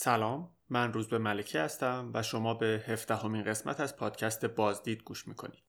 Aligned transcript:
سلام 0.00 0.56
من 0.68 0.92
روز 0.92 1.08
به 1.08 1.18
ملکی 1.18 1.58
هستم 1.58 2.10
و 2.14 2.22
شما 2.22 2.54
به 2.54 2.84
هفدهمین 2.86 3.44
قسمت 3.44 3.80
از 3.80 3.96
پادکست 3.96 4.44
بازدید 4.44 5.02
گوش 5.02 5.28
می‌کنید 5.28 5.62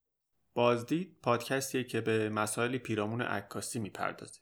بازدید 0.54 1.18
پادکستیه 1.22 1.84
که 1.84 2.02
به 2.02 2.30
مسائل 2.30 2.78
پیرامون 2.78 3.22
عکاسی 3.22 3.80
می‌پردازه 3.80 4.40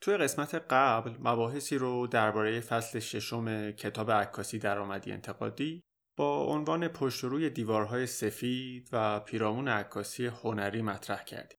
توی 0.00 0.16
قسمت 0.16 0.54
قبل 0.54 1.10
مباحثی 1.20 1.78
رو 1.78 2.06
درباره 2.06 2.60
فصل 2.60 2.98
ششم 2.98 3.70
کتاب 3.70 4.10
عکاسی 4.10 4.58
درآمدی 4.58 5.12
انتقادی 5.12 5.82
با 6.16 6.44
عنوان 6.44 6.88
پشت 6.88 7.24
روی 7.24 7.50
دیوارهای 7.50 8.06
سفید 8.06 8.88
و 8.92 9.20
پیرامون 9.20 9.68
عکاسی 9.68 10.26
هنری 10.26 10.82
مطرح 10.82 11.24
کردیم. 11.24 11.58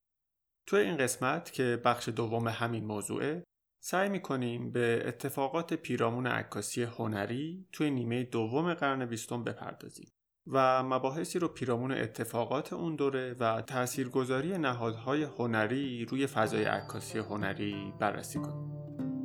توی 0.66 0.80
این 0.80 0.98
قسمت 0.98 1.54
که 1.54 1.82
بخش 1.86 2.10
دوم 2.10 2.48
همین 2.48 2.86
موضوعه 2.86 3.47
سعی 3.80 4.10
می‌کنیم 4.10 4.72
به 4.72 5.04
اتفاقات 5.06 5.74
پیرامون 5.74 6.28
عکاسی 6.28 6.84
هنری 6.84 7.68
توی 7.72 7.92
نیمه 7.92 8.24
دوم 8.24 8.74
قرن 8.74 9.06
بیستم 9.06 9.44
بپردازیم 9.44 10.08
و 10.48 10.84
مباحثی 10.84 11.40
رو 11.40 11.48
پیرامون 11.48 11.92
اتفاقات 11.92 12.74
اون 12.74 12.96
دوره 12.96 13.36
و 13.40 13.62
تاثیرگذاری 13.62 14.58
نهادهای 14.58 15.24
هنری 15.24 16.06
روی 16.06 16.28
فضای 16.28 16.64
عکاسی 16.64 17.20
هنری 17.20 17.94
بررسی 18.00 18.40
کنیم. 18.40 19.17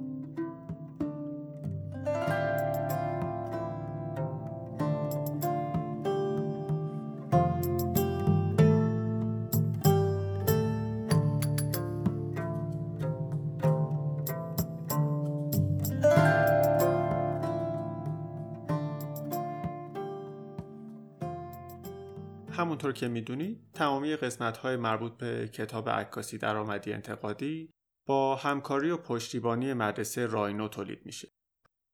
همونطور 22.73 22.93
که 22.93 23.09
می‌دونید 23.09 23.71
تمامی 23.75 24.17
قسمت 24.17 24.57
های 24.57 24.77
مربوط 24.77 25.13
به 25.13 25.49
کتاب 25.49 25.89
عکاسی 25.89 26.39
درآمدی 26.39 26.93
انتقادی 26.93 27.71
با 28.07 28.37
همکاری 28.37 28.91
و 28.91 28.97
پشتیبانی 28.97 29.73
مدرسه 29.73 30.27
راینو 30.27 30.69
تولید 30.69 31.07
میشه. 31.07 31.29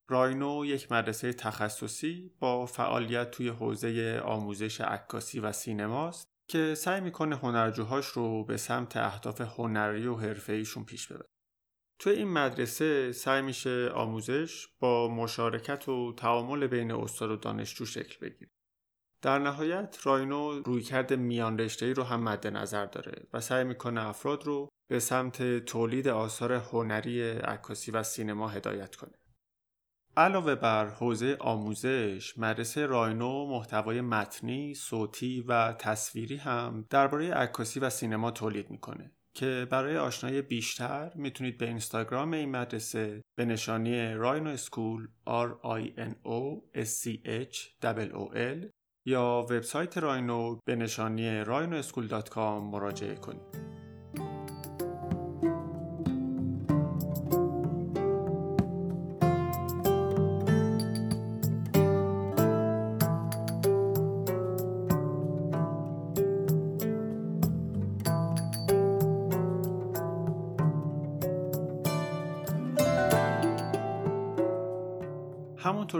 راینو 0.08 0.64
یک 0.66 0.92
مدرسه 0.92 1.32
تخصصی 1.32 2.32
با 2.40 2.66
فعالیت 2.66 3.30
توی 3.30 3.48
حوزه 3.48 4.20
آموزش 4.24 4.80
عکاسی 4.80 5.40
و 5.40 5.52
سینماست 5.52 6.28
که 6.48 6.74
سعی 6.74 7.00
می‌کنه 7.00 7.36
هنرجوهاش 7.36 8.06
رو 8.06 8.44
به 8.44 8.56
سمت 8.56 8.96
اهداف 8.96 9.40
هنری 9.40 10.06
و 10.06 10.16
حرفه‌ایشون 10.16 10.84
پیش 10.84 11.06
ببره. 11.12 11.28
توی 11.98 12.12
این 12.12 12.28
مدرسه 12.28 13.12
سعی 13.12 13.42
میشه 13.42 13.88
آموزش 13.94 14.66
با 14.80 15.08
مشارکت 15.08 15.88
و 15.88 16.12
تعامل 16.12 16.66
بین 16.66 16.92
استاد 16.92 17.30
و 17.30 17.36
دانشجو 17.36 17.86
شکل 17.86 18.26
بگیره. 18.26 18.50
در 19.22 19.38
نهایت 19.38 19.98
راینو 20.04 20.60
رویکرد 20.60 21.12
میان 21.12 21.58
رشته 21.58 21.92
رو 21.92 22.02
هم 22.02 22.22
مد 22.22 22.46
نظر 22.46 22.86
داره 22.86 23.26
و 23.32 23.40
سعی 23.40 23.64
می‌کنه 23.64 24.08
افراد 24.08 24.44
رو 24.44 24.68
به 24.90 25.00
سمت 25.00 25.58
تولید 25.58 26.08
آثار 26.08 26.52
هنری 26.52 27.30
عکاسی 27.30 27.90
و 27.90 28.02
سینما 28.02 28.48
هدایت 28.48 28.96
کنه. 28.96 29.18
علاوه 30.16 30.54
بر 30.54 30.88
حوزه 30.88 31.36
آموزش، 31.40 32.38
مدرسه 32.38 32.86
راینو 32.86 33.46
محتوای 33.46 34.00
متنی، 34.00 34.74
صوتی 34.74 35.44
و 35.48 35.72
تصویری 35.72 36.36
هم 36.36 36.84
درباره 36.90 37.32
عکاسی 37.32 37.80
و 37.80 37.90
سینما 37.90 38.30
تولید 38.30 38.70
می‌کنه 38.70 39.12
که 39.34 39.66
برای 39.70 39.96
آشنایی 39.96 40.42
بیشتر 40.42 41.12
می‌تونید 41.14 41.58
به 41.58 41.66
اینستاگرام 41.66 42.32
این 42.32 42.50
مدرسه 42.50 43.22
به 43.38 43.44
نشانی 43.44 44.14
راینو 44.14 44.50
اسکول 44.50 45.08
R 45.26 45.48
I 45.64 45.98
N 45.98 46.12
O 46.24 46.62
S 46.74 46.88
C 47.02 47.08
H 47.26 47.56
O 48.12 48.34
L 48.34 48.77
یا 49.08 49.46
وبسایت 49.50 49.98
راینو 49.98 50.58
به 50.64 50.76
نشانی 50.76 51.44
rainoSchool.com 51.44 52.62
مراجعه 52.72 53.14
کنید. 53.14 53.68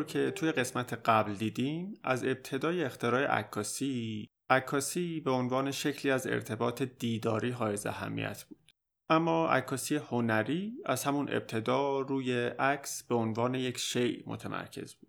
که 0.08 0.30
توی 0.30 0.52
قسمت 0.52 0.92
قبل 0.92 1.34
دیدیم 1.34 1.94
از 2.04 2.24
ابتدای 2.24 2.84
اختراع 2.84 3.24
عکاسی 3.24 4.28
عکاسی 4.50 5.20
به 5.20 5.30
عنوان 5.30 5.70
شکلی 5.70 6.12
از 6.12 6.26
ارتباط 6.26 6.82
دیداری 6.82 7.50
حائز 7.50 7.86
اهمیت 7.86 8.44
بود 8.48 8.72
اما 9.08 9.48
عکاسی 9.48 9.96
هنری 9.96 10.72
از 10.84 11.04
همون 11.04 11.28
ابتدا 11.32 12.00
روی 12.00 12.46
عکس 12.46 13.02
به 13.02 13.14
عنوان 13.14 13.54
یک 13.54 13.78
شیء 13.78 14.22
متمرکز 14.26 14.94
بود 14.94 15.08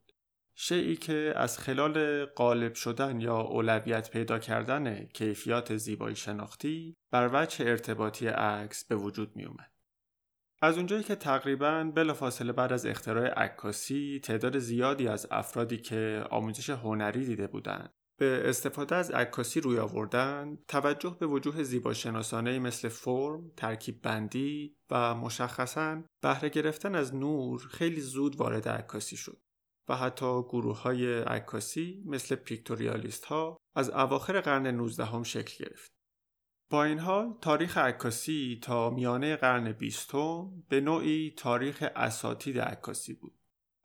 شیعی 0.61 0.95
که 0.95 1.33
از 1.35 1.59
خلال 1.59 2.25
غالب 2.25 2.73
شدن 2.73 3.21
یا 3.21 3.41
اولویت 3.41 4.09
پیدا 4.11 4.39
کردن 4.39 5.05
کیفیات 5.05 5.77
زیبایی 5.77 6.15
شناختی 6.15 6.95
بر 7.11 7.29
وجه 7.33 7.65
ارتباطی 7.65 8.27
عکس 8.27 8.85
به 8.85 8.95
وجود 8.95 9.35
می 9.35 9.45
اومد. 9.45 9.71
از 10.61 10.77
اونجایی 10.77 11.03
که 11.03 11.15
تقریبا 11.15 11.91
بلافاصله 11.95 12.51
بعد 12.51 12.73
از 12.73 12.85
اختراع 12.85 13.27
عکاسی 13.27 14.19
تعداد 14.23 14.59
زیادی 14.59 15.07
از 15.07 15.27
افرادی 15.31 15.77
که 15.77 16.23
آموزش 16.29 16.69
هنری 16.69 17.25
دیده 17.25 17.47
بودند 17.47 17.93
به 18.19 18.41
استفاده 18.45 18.95
از 18.95 19.11
عکاسی 19.11 19.61
روی 19.61 19.79
آوردن 19.79 20.57
توجه 20.67 21.17
به 21.19 21.27
وجوه 21.27 21.63
زیباشناسانه 21.63 22.59
مثل 22.59 22.89
فرم، 22.89 23.51
ترکیب 23.57 24.01
بندی 24.01 24.75
و 24.89 25.15
مشخصا 25.15 26.03
بهره 26.21 26.49
گرفتن 26.49 26.95
از 26.95 27.15
نور 27.15 27.67
خیلی 27.71 28.01
زود 28.01 28.35
وارد 28.35 28.69
عکاسی 28.69 29.17
شد 29.17 29.37
و 29.89 29.95
حتی 29.95 30.41
گروه 30.43 30.81
های 30.81 31.19
عکاسی 31.21 32.03
مثل 32.05 32.35
پیکتوریالیست 32.35 33.25
ها 33.25 33.57
از 33.75 33.89
اواخر 33.89 34.41
قرن 34.41 34.67
19 34.67 35.05
هم 35.05 35.23
شکل 35.23 35.65
گرفت. 35.65 35.98
با 36.69 36.83
این 36.83 36.99
حال 36.99 37.33
تاریخ 37.41 37.77
عکاسی 37.77 38.59
تا 38.61 38.89
میانه 38.89 39.35
قرن 39.35 39.71
بیستم 39.71 40.63
به 40.69 40.81
نوعی 40.81 41.33
تاریخ 41.37 41.83
اساتید 41.95 42.59
عکاسی 42.59 43.13
بود. 43.13 43.33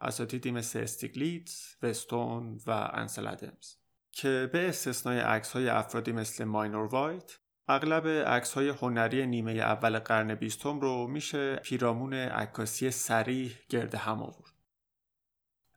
اساتیدی 0.00 0.50
مثل 0.50 0.78
استیگلیتز، 0.78 1.74
وستون 1.82 2.60
و 2.66 2.90
انسل 2.92 3.26
ادمز 3.26 3.76
که 4.12 4.50
به 4.52 4.68
استثنای 4.68 5.18
عکس 5.18 5.52
های 5.52 5.68
افرادی 5.68 6.12
مثل 6.12 6.44
ماینور 6.44 6.86
وایت 6.86 7.38
اغلب 7.68 8.06
عکس 8.08 8.52
های 8.52 8.68
هنری 8.68 9.26
نیمه 9.26 9.52
اول 9.52 9.98
قرن 9.98 10.34
بیستم 10.34 10.80
رو 10.80 11.06
میشه 11.06 11.56
پیرامون 11.56 12.14
عکاسی 12.14 12.90
صریح 12.90 13.58
گرد 13.68 13.94
هم 13.94 14.22
آورد. 14.22 14.53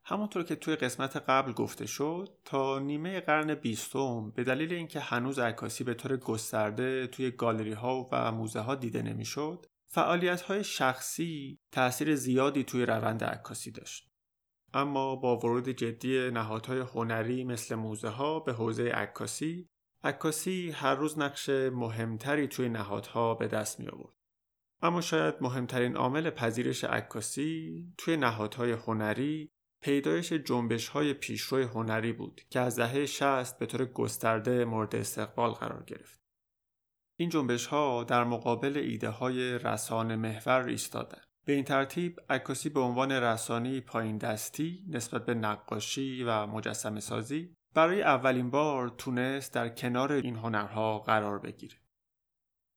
همونطور 0.09 0.43
که 0.43 0.55
توی 0.55 0.75
قسمت 0.75 1.17
قبل 1.17 1.53
گفته 1.53 1.85
شد 1.85 2.37
تا 2.45 2.79
نیمه 2.79 3.19
قرن 3.19 3.55
بیستم 3.55 4.31
به 4.31 4.43
دلیل 4.43 4.73
اینکه 4.73 4.99
هنوز 4.99 5.39
عکاسی 5.39 5.83
به 5.83 5.93
طور 5.93 6.17
گسترده 6.17 7.07
توی 7.07 7.31
گالری 7.31 7.73
ها 7.73 8.09
و 8.11 8.31
موزه 8.31 8.59
ها 8.59 8.75
دیده 8.75 9.01
نمی‌شد 9.01 9.65
فعالیت 9.87 10.41
های 10.41 10.63
شخصی 10.63 11.59
تاثیر 11.71 12.15
زیادی 12.15 12.63
توی 12.63 12.85
روند 12.85 13.23
عکاسی 13.23 13.71
داشت. 13.71 14.11
اما 14.73 15.15
با 15.15 15.37
ورود 15.37 15.69
جدی 15.69 16.31
نهادهای 16.31 16.79
هنری 16.79 17.43
مثل 17.43 17.75
موزه 17.75 18.09
ها 18.09 18.39
به 18.39 18.53
حوزه 18.53 18.83
عکاسی 18.83 19.69
عکاسی 20.03 20.71
هر 20.71 20.95
روز 20.95 21.19
نقش 21.19 21.49
مهمتری 21.49 22.47
توی 22.47 22.69
نهادها 22.69 23.33
به 23.35 23.47
دست 23.47 23.79
می 23.79 23.87
آورد 23.87 24.13
اما 24.81 25.01
شاید 25.01 25.35
مهمترین 25.41 25.95
عامل 25.95 26.29
پذیرش 26.29 26.83
عکاسی 26.83 27.85
توی 27.97 28.17
نهادهای 28.17 28.71
هنری 28.71 29.51
پیدایش 29.81 30.33
جنبش 30.33 30.87
های 30.87 31.13
پیشرو 31.13 31.67
هنری 31.67 32.13
بود 32.13 32.41
که 32.49 32.59
از 32.59 32.79
دهه 32.79 33.05
60 33.05 33.59
به 33.59 33.65
طور 33.65 33.85
گسترده 33.85 34.65
مورد 34.65 34.95
استقبال 34.95 35.51
قرار 35.51 35.83
گرفت. 35.83 36.19
این 37.19 37.29
جنبش 37.29 37.65
ها 37.65 38.03
در 38.03 38.23
مقابل 38.23 38.77
ایده 38.77 39.09
های 39.09 39.59
رسانه 39.59 40.15
محور 40.15 40.65
ایستادند. 40.67 41.27
به 41.45 41.53
این 41.53 41.63
ترتیب 41.63 42.19
عکاسی 42.29 42.69
به 42.69 42.79
عنوان 42.79 43.11
رسانی 43.11 43.81
پایین 43.81 44.17
دستی 44.17 44.85
نسبت 44.89 45.25
به 45.25 45.33
نقاشی 45.33 46.23
و 46.23 46.45
مجسم 46.45 46.99
سازی 46.99 47.53
برای 47.73 48.01
اولین 48.01 48.49
بار 48.49 48.89
تونست 48.89 49.53
در 49.53 49.69
کنار 49.69 50.11
این 50.11 50.35
هنرها 50.35 50.99
قرار 50.99 51.39
بگیره. 51.39 51.77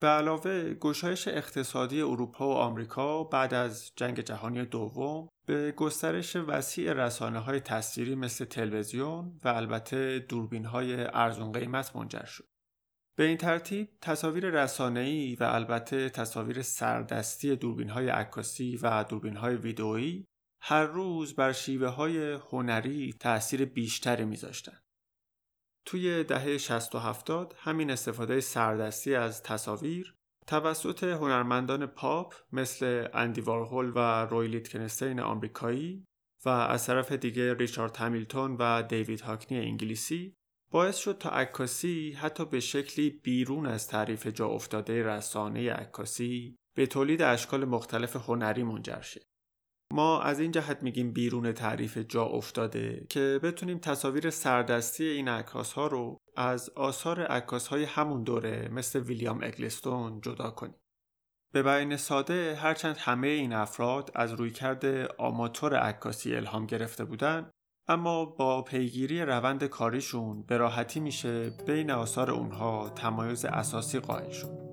به 0.01 0.07
علاوه 0.07 0.75
گشایش 0.75 1.29
اقتصادی 1.29 2.01
اروپا 2.01 2.49
و 2.49 2.53
آمریکا 2.53 3.25
بعد 3.25 3.55
از 3.55 3.93
جنگ 3.97 4.21
جهانی 4.21 4.65
دوم 4.65 5.29
به 5.51 5.73
گسترش 5.73 6.37
وسیع 6.37 6.93
رسانه 6.93 7.39
های 7.39 7.61
تصویری 7.61 8.15
مثل 8.15 8.45
تلویزیون 8.45 9.41
و 9.45 9.49
البته 9.49 10.19
دوربین 10.19 10.65
های 10.65 11.05
ارزون 11.05 11.53
قیمت 11.53 11.97
منجر 11.97 12.25
شد. 12.25 12.49
به 13.17 13.25
این 13.25 13.37
ترتیب 13.37 13.89
تصاویر 14.01 14.51
رسانه‌ای 14.51 15.35
و 15.35 15.45
البته 15.45 16.09
تصاویر 16.09 16.63
سردستی 16.63 17.57
دوربین 17.57 17.89
های 17.89 18.09
عکاسی 18.09 18.77
و 18.83 19.05
دوربین 19.05 19.37
های 19.37 19.57
ویدئویی 19.57 20.27
هر 20.63 20.85
روز 20.85 21.35
بر 21.35 21.53
شیوه 21.53 21.89
های 21.89 22.33
هنری 22.33 23.13
تأثیر 23.13 23.65
بیشتری 23.65 24.25
میذاشتن. 24.25 24.79
توی 25.85 26.25
دهه 26.25 26.59
60 26.59 26.95
و 26.95 26.99
70 26.99 27.55
همین 27.59 27.91
استفاده 27.91 28.41
سردستی 28.41 29.15
از 29.15 29.43
تصاویر 29.43 30.15
توسط 30.47 31.05
هنرمندان 31.05 31.87
پاپ 31.87 32.35
مثل 32.53 33.09
اندی 33.15 33.41
وارهول 33.41 33.93
و 33.95 34.27
روی 34.27 34.49
لیتکنستین 34.49 35.21
آمریکایی 35.21 36.05
و 36.45 36.49
از 36.49 36.87
طرف 36.87 37.13
دیگه 37.13 37.55
ریچارد 37.55 37.97
همیلتون 37.97 38.57
و 38.59 38.83
دیوید 38.83 39.21
هاکنی 39.21 39.59
انگلیسی 39.59 40.37
باعث 40.71 40.97
شد 40.97 41.19
تا 41.19 41.31
عکاسی 41.31 42.13
حتی 42.13 42.45
به 42.45 42.61
شکلی 42.61 43.11
بیرون 43.11 43.67
از 43.67 43.89
تعریف 43.89 44.27
جا 44.27 44.47
افتاده 44.47 45.03
رسانه 45.03 45.73
عکاسی 45.73 46.57
به 46.77 46.87
تولید 46.87 47.23
اشکال 47.23 47.65
مختلف 47.65 48.17
هنری 48.17 48.63
منجر 48.63 49.01
شه. 49.01 49.21
ما 49.93 50.21
از 50.21 50.41
این 50.41 50.51
جهت 50.51 50.83
میگیم 50.83 51.13
بیرون 51.13 51.53
تعریف 51.53 51.99
جا 51.99 52.25
افتاده 52.25 53.07
که 53.09 53.41
بتونیم 53.43 53.79
تصاویر 53.79 54.31
سردستی 54.31 55.05
این 55.05 55.29
عکاس 55.29 55.73
ها 55.73 55.87
رو 55.87 56.19
از 56.37 56.71
آثار 56.71 57.23
عکاس 57.23 57.67
های 57.67 57.85
همون 57.85 58.23
دوره 58.23 58.69
مثل 58.73 59.01
ویلیام 59.01 59.41
اگلستون 59.43 60.21
جدا 60.21 60.51
کنیم. 60.51 60.75
به 61.53 61.63
بیان 61.63 61.97
ساده 61.97 62.55
هرچند 62.55 62.97
همه 62.99 63.29
این 63.29 63.53
افراد 63.53 64.11
از 64.15 64.33
رویکرد 64.33 64.85
آماتور 65.19 65.77
عکاسی 65.77 66.35
الهام 66.35 66.67
گرفته 66.67 67.05
بودن 67.05 67.51
اما 67.89 68.25
با 68.25 68.63
پیگیری 68.63 69.23
روند 69.23 69.65
کاریشون 69.65 70.43
به 70.43 70.57
راحتی 70.57 71.01
میشه 71.01 71.51
بین 71.67 71.91
آثار 71.91 72.31
اونها 72.31 72.89
تمایز 72.89 73.45
اساسی 73.45 73.99
قائل 73.99 74.31
شد. 74.31 74.71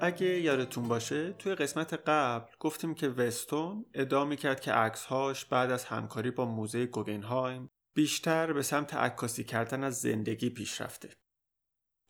اگه 0.00 0.26
یادتون 0.26 0.88
باشه 0.88 1.32
توی 1.32 1.54
قسمت 1.54 1.94
قبل 1.94 2.52
گفتیم 2.58 2.94
که 2.94 3.08
وستون 3.08 3.86
ادعا 3.94 4.34
کرد 4.34 4.60
که 4.60 4.72
عکسهاش 4.72 5.44
بعد 5.44 5.70
از 5.70 5.84
همکاری 5.84 6.30
با 6.30 6.44
موزه 6.44 6.86
گوگنهایم 6.86 7.70
بیشتر 7.94 8.52
به 8.52 8.62
سمت 8.62 8.94
عکاسی 8.94 9.44
کردن 9.44 9.84
از 9.84 10.00
زندگی 10.00 10.50
پیش 10.50 10.80
رفته. 10.80 11.10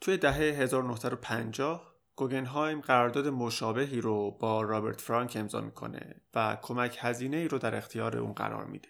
توی 0.01 0.17
دهه 0.17 0.37
1950 0.37 1.95
گوگنهایم 2.17 2.81
قرارداد 2.81 3.29
مشابهی 3.29 4.01
رو 4.01 4.31
با 4.31 4.63
رابرت 4.63 5.01
فرانک 5.01 5.37
امضا 5.41 5.61
می‌کنه 5.61 6.21
و 6.35 6.59
کمک 6.63 6.99
هزینه 7.01 7.37
ای 7.37 7.49
رو 7.49 7.59
در 7.59 7.75
اختیار 7.75 8.17
اون 8.17 8.33
قرار 8.33 8.65
میده. 8.65 8.89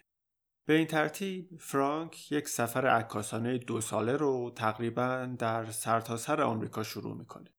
به 0.67 0.73
این 0.73 0.87
ترتیب 0.87 1.49
فرانک 1.59 2.31
یک 2.31 2.49
سفر 2.49 2.87
عکاسانه 2.87 3.57
دو 3.57 3.81
ساله 3.81 4.17
رو 4.17 4.51
تقریبا 4.55 5.35
در 5.39 5.71
سرتاسر 5.71 6.35
سر 6.35 6.41
آمریکا 6.41 6.83
شروع 6.83 7.17
می‌کنه. 7.17 7.49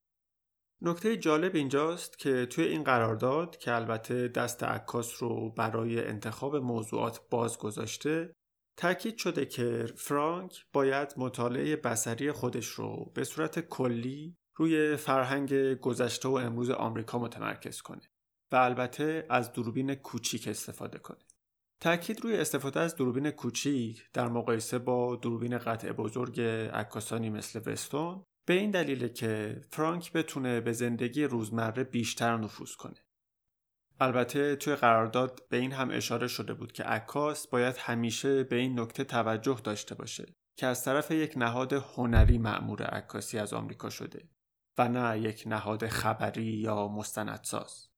نکته 0.84 1.16
جالب 1.16 1.54
اینجاست 1.54 2.18
که 2.18 2.46
توی 2.46 2.64
این 2.64 2.84
قرارداد 2.84 3.56
که 3.56 3.74
البته 3.74 4.28
دست 4.28 4.62
عکاس 4.64 5.22
رو 5.22 5.50
برای 5.50 6.06
انتخاب 6.06 6.56
موضوعات 6.56 7.20
باز 7.30 7.58
گذاشته 7.58 8.32
تاکید 8.76 9.16
شده 9.16 9.46
که 9.46 9.86
فرانک 9.96 10.64
باید 10.72 11.14
مطالعه 11.16 11.76
بسری 11.76 12.32
خودش 12.32 12.66
رو 12.66 13.12
به 13.14 13.24
صورت 13.24 13.60
کلی 13.60 14.36
روی 14.56 14.96
فرهنگ 14.96 15.74
گذشته 15.74 16.28
و 16.28 16.32
امروز 16.32 16.70
آمریکا 16.70 17.18
متمرکز 17.18 17.80
کنه 17.80 18.10
و 18.52 18.56
البته 18.56 19.26
از 19.30 19.52
دوربین 19.52 19.94
کوچیک 19.94 20.48
استفاده 20.48 20.98
کنه. 20.98 21.18
تاکید 21.80 22.20
روی 22.24 22.36
استفاده 22.36 22.80
از 22.80 22.96
دوربین 22.96 23.30
کوچیک 23.30 24.10
در 24.12 24.28
مقایسه 24.28 24.78
با 24.78 25.16
دوربین 25.16 25.58
قطع 25.58 25.92
بزرگ 25.92 26.40
عکاسانی 26.40 27.30
مثل 27.30 27.72
وستون 27.72 28.24
به 28.46 28.54
این 28.54 28.70
دلیله 28.70 29.08
که 29.08 29.60
فرانک 29.70 30.12
بتونه 30.12 30.60
به 30.60 30.72
زندگی 30.72 31.24
روزمره 31.24 31.84
بیشتر 31.84 32.36
نفوذ 32.36 32.74
کنه. 32.74 33.04
البته 34.00 34.56
توی 34.56 34.74
قرارداد 34.74 35.48
به 35.48 35.56
این 35.56 35.72
هم 35.72 35.90
اشاره 35.90 36.28
شده 36.28 36.54
بود 36.54 36.72
که 36.72 36.82
عکاس 36.82 37.46
باید 37.46 37.76
همیشه 37.78 38.44
به 38.44 38.56
این 38.56 38.80
نکته 38.80 39.04
توجه 39.04 39.60
داشته 39.64 39.94
باشه 39.94 40.34
که 40.56 40.66
از 40.66 40.84
طرف 40.84 41.10
یک 41.10 41.32
نهاد 41.36 41.72
هنری 41.72 42.38
معمور 42.38 42.82
عکاسی 42.82 43.38
از 43.38 43.52
آمریکا 43.52 43.90
شده 43.90 44.28
و 44.78 44.88
نه 44.88 45.20
یک 45.20 45.44
نهاد 45.46 45.86
خبری 45.86 46.42
یا 46.44 46.88
مستندساز. 46.88 47.91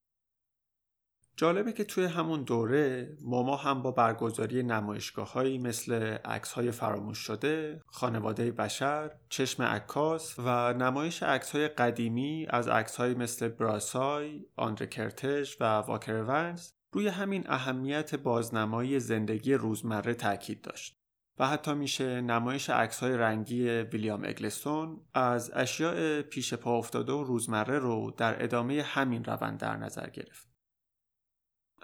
جالبه 1.36 1.72
که 1.72 1.84
توی 1.84 2.04
همون 2.04 2.42
دوره 2.42 3.16
ماما 3.22 3.56
هم 3.56 3.82
با 3.82 3.90
برگزاری 3.90 4.62
نمایشگاه 4.62 5.32
هایی 5.32 5.58
مثل 5.58 5.92
عکس 6.24 6.52
های 6.52 6.70
فراموش 6.70 7.18
شده، 7.18 7.80
خانواده 7.86 8.50
بشر، 8.50 9.10
چشم 9.28 9.62
عکاس 9.62 10.38
و 10.38 10.72
نمایش 10.72 11.22
عکس 11.22 11.50
های 11.50 11.68
قدیمی 11.68 12.46
از 12.50 12.68
عکس 12.68 13.00
مثل 13.00 13.48
براسای، 13.48 14.46
آندره 14.56 14.86
کرتش 14.86 15.60
و 15.60 15.64
واکر 15.64 16.12
ونز 16.12 16.70
روی 16.92 17.08
همین 17.08 17.44
اهمیت 17.48 18.14
بازنمایی 18.14 19.00
زندگی 19.00 19.54
روزمره 19.54 20.14
تاکید 20.14 20.62
داشت. 20.62 20.96
و 21.38 21.46
حتی 21.46 21.74
میشه 21.74 22.20
نمایش 22.20 22.70
عکس 22.70 23.00
های 23.00 23.16
رنگی 23.16 23.68
ویلیام 23.68 24.24
اگلستون 24.24 25.00
از 25.14 25.50
اشیاء 25.54 26.22
پیش 26.22 26.54
پا 26.54 26.78
افتاده 26.78 27.12
و 27.12 27.24
روزمره 27.24 27.78
رو 27.78 28.14
در 28.16 28.44
ادامه 28.44 28.82
همین 28.82 29.24
روند 29.24 29.58
در 29.58 29.76
نظر 29.76 30.10
گرفت. 30.10 30.53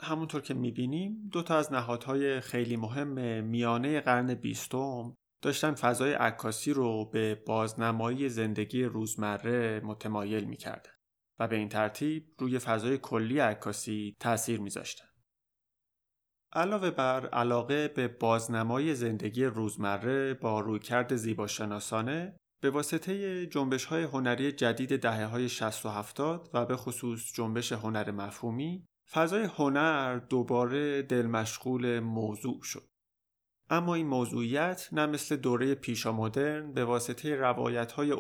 همونطور 0.02 0.41
که 0.41 0.55
می‌بینیم 0.55 1.29
دو 1.32 1.43
تا 1.43 1.56
از 1.58 1.73
نهادهای 1.73 2.41
خیلی 2.41 2.76
مهم 2.76 3.44
میانه 3.44 4.00
قرن 4.00 4.35
بیستم 4.35 5.14
داشتن 5.43 5.75
فضای 5.75 6.12
عکاسی 6.12 6.73
رو 6.73 7.05
به 7.05 7.35
بازنمایی 7.35 8.29
زندگی 8.29 8.85
روزمره 8.85 9.81
متمایل 9.85 10.44
می‌کردن 10.44 10.91
و 11.38 11.49
به 11.49 11.56
این 11.56 11.69
ترتیب 11.69 12.26
روی 12.38 12.58
فضای 12.58 12.99
کلی 12.99 13.38
عکاسی 13.38 14.17
تاثیر 14.20 14.61
میذاشتن. 14.61 15.05
علاوه 16.52 16.91
بر 16.91 17.26
علاقه 17.26 17.88
به 17.88 18.08
بازنمای 18.08 18.94
زندگی 18.94 19.44
روزمره 19.44 20.35
با 20.35 20.61
رویکرد 20.61 21.17
زیباشناسانه 21.17 22.37
به 22.62 22.70
واسطه 22.70 23.47
جنبش 23.47 23.85
های 23.85 24.02
هنری 24.02 24.52
جدید 24.52 25.00
دهه 25.00 25.25
های 25.25 25.49
60 25.49 25.87
و 25.87 25.88
70 25.88 26.50
و 26.55 26.67
به 26.67 26.76
خصوص 26.76 27.33
جنبش 27.35 27.73
هنر 27.73 28.11
مفهومی 28.11 28.87
فضای 29.12 29.43
هنر 29.43 30.17
دوباره 30.17 31.02
دل 31.02 31.26
مشغول 31.26 32.00
موضوع 32.00 32.62
شد. 32.62 32.90
اما 33.71 33.95
این 33.95 34.07
موضوعیت 34.07 34.88
نه 34.93 35.07
مثل 35.07 35.37
دوره 35.37 35.75
پیشا 35.75 36.12
مدرن 36.12 36.73
به 36.73 36.85
واسطه 36.85 37.37
روایت 37.37 37.93
های 37.93 38.12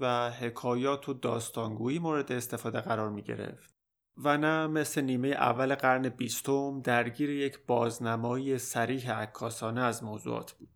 و 0.00 0.30
حکایات 0.30 1.08
و 1.08 1.14
داستانگویی 1.14 1.98
مورد 1.98 2.32
استفاده 2.32 2.80
قرار 2.80 3.10
می 3.10 3.22
گرفت 3.22 3.74
و 4.16 4.38
نه 4.38 4.66
مثل 4.66 5.00
نیمه 5.00 5.28
اول 5.28 5.74
قرن 5.74 6.08
بیستم 6.08 6.80
درگیر 6.80 7.30
یک 7.30 7.66
بازنمایی 7.66 8.58
سریح 8.58 9.12
عکاسانه 9.12 9.80
از 9.80 10.04
موضوعات 10.04 10.52
بود. 10.52 10.70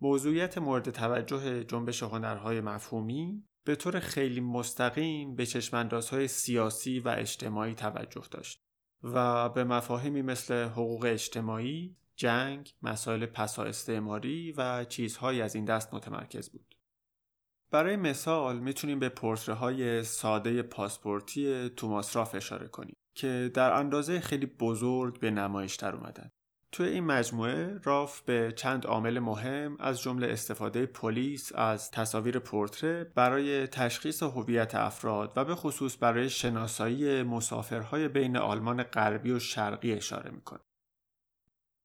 موضوعیت 0.00 0.58
مورد 0.58 0.90
توجه 0.90 1.64
جنبش 1.64 2.02
هنرهای 2.02 2.60
مفهومی 2.60 3.44
به 3.70 3.76
طور 3.76 4.00
خیلی 4.00 4.40
مستقیم 4.40 5.34
به 5.34 5.46
چشماندازهای 5.46 6.28
سیاسی 6.28 7.00
و 7.00 7.14
اجتماعی 7.18 7.74
توجه 7.74 8.22
داشت 8.30 8.62
و 9.02 9.48
به 9.48 9.64
مفاهیمی 9.64 10.22
مثل 10.22 10.54
حقوق 10.54 11.04
اجتماعی، 11.04 11.96
جنگ، 12.16 12.74
مسائل 12.82 13.26
پسا 13.26 13.64
استعماری 13.64 14.52
و 14.52 14.84
چیزهایی 14.84 15.42
از 15.42 15.54
این 15.54 15.64
دست 15.64 15.94
متمرکز 15.94 16.50
بود. 16.50 16.74
برای 17.70 17.96
مثال 17.96 18.58
می‌تونیم 18.58 18.98
به 18.98 19.08
پورتره 19.08 19.54
های 19.54 20.02
ساده 20.02 20.62
پاسپورتی 20.62 21.68
توماس 21.68 22.16
راف 22.16 22.34
اشاره 22.34 22.68
کنیم 22.68 22.96
که 23.14 23.50
در 23.54 23.72
اندازه 23.72 24.20
خیلی 24.20 24.46
بزرگ 24.46 25.20
به 25.20 25.30
نمایش 25.30 25.76
در 25.76 25.96
اومدن. 25.96 26.30
توی 26.72 26.88
این 26.88 27.04
مجموعه 27.04 27.80
راف 27.84 28.20
به 28.20 28.52
چند 28.56 28.86
عامل 28.86 29.18
مهم 29.18 29.76
از 29.80 30.02
جمله 30.02 30.26
استفاده 30.26 30.86
پلیس 30.86 31.52
از 31.54 31.90
تصاویر 31.90 32.38
پورتره 32.38 33.12
برای 33.14 33.66
تشخیص 33.66 34.22
هویت 34.22 34.74
افراد 34.74 35.32
و 35.36 35.44
به 35.44 35.54
خصوص 35.54 35.96
برای 36.00 36.30
شناسایی 36.30 37.22
مسافرهای 37.22 38.08
بین 38.08 38.36
آلمان 38.36 38.82
غربی 38.82 39.30
و 39.30 39.38
شرقی 39.38 39.92
اشاره 39.92 40.30
می‌کنه. 40.30 40.60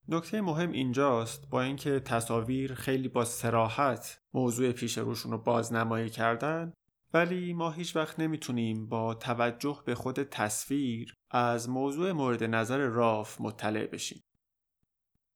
نکته 0.09 0.41
مهم 0.41 0.71
اینجاست 0.71 1.49
با 1.49 1.61
اینکه 1.61 1.99
تصاویر 1.99 2.73
خیلی 2.73 3.07
با 3.07 3.25
سراحت 3.25 4.21
موضوع 4.33 4.71
پیش 4.71 4.97
روشون 4.97 5.31
رو 5.31 5.37
بازنمایی 5.37 6.09
کردن 6.09 6.73
ولی 7.13 7.53
ما 7.53 7.71
هیچ 7.71 7.95
وقت 7.95 8.19
نمی‌تونیم 8.19 8.89
با 8.89 9.13
توجه 9.13 9.81
به 9.85 9.95
خود 9.95 10.23
تصویر 10.23 11.13
از 11.31 11.69
موضوع 11.69 12.11
مورد 12.11 12.43
نظر 12.43 12.77
راف 12.77 13.41
مطلع 13.41 13.85
بشیم. 13.85 14.23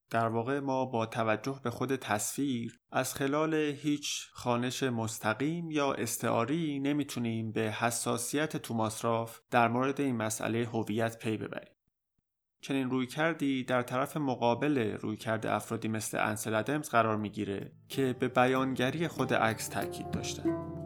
در 0.09 0.27
واقع 0.27 0.59
ما 0.59 0.85
با 0.85 1.05
توجه 1.05 1.59
به 1.63 1.69
خود 1.69 1.95
تصویر 1.95 2.79
از 2.91 3.13
خلال 3.13 3.53
هیچ 3.53 4.27
خانش 4.31 4.83
مستقیم 4.83 5.71
یا 5.71 5.93
استعاری 5.93 6.79
نمی‌تونیم 6.79 7.51
به 7.51 7.61
حساسیت 7.61 8.57
توماس 8.57 9.05
راف 9.05 9.39
در 9.51 9.67
مورد 9.67 10.01
این 10.01 10.15
مسئله 10.15 10.65
هویت 10.65 11.17
پی 11.17 11.37
ببریم. 11.37 11.73
چنین 12.61 12.89
روی 12.89 13.07
کردی 13.07 13.63
در 13.63 13.81
طرف 13.81 14.17
مقابل 14.17 14.77
روی 14.77 15.17
کرده 15.17 15.51
افرادی 15.51 15.87
مثل 15.87 16.27
انسل 16.27 16.53
ادمز 16.53 16.89
قرار 16.89 17.17
می‌گیره 17.17 17.71
که 17.87 18.15
به 18.19 18.27
بیانگری 18.27 19.07
خود 19.07 19.33
عکس 19.33 19.67
تاکید 19.67 20.11
داشتن. 20.11 20.78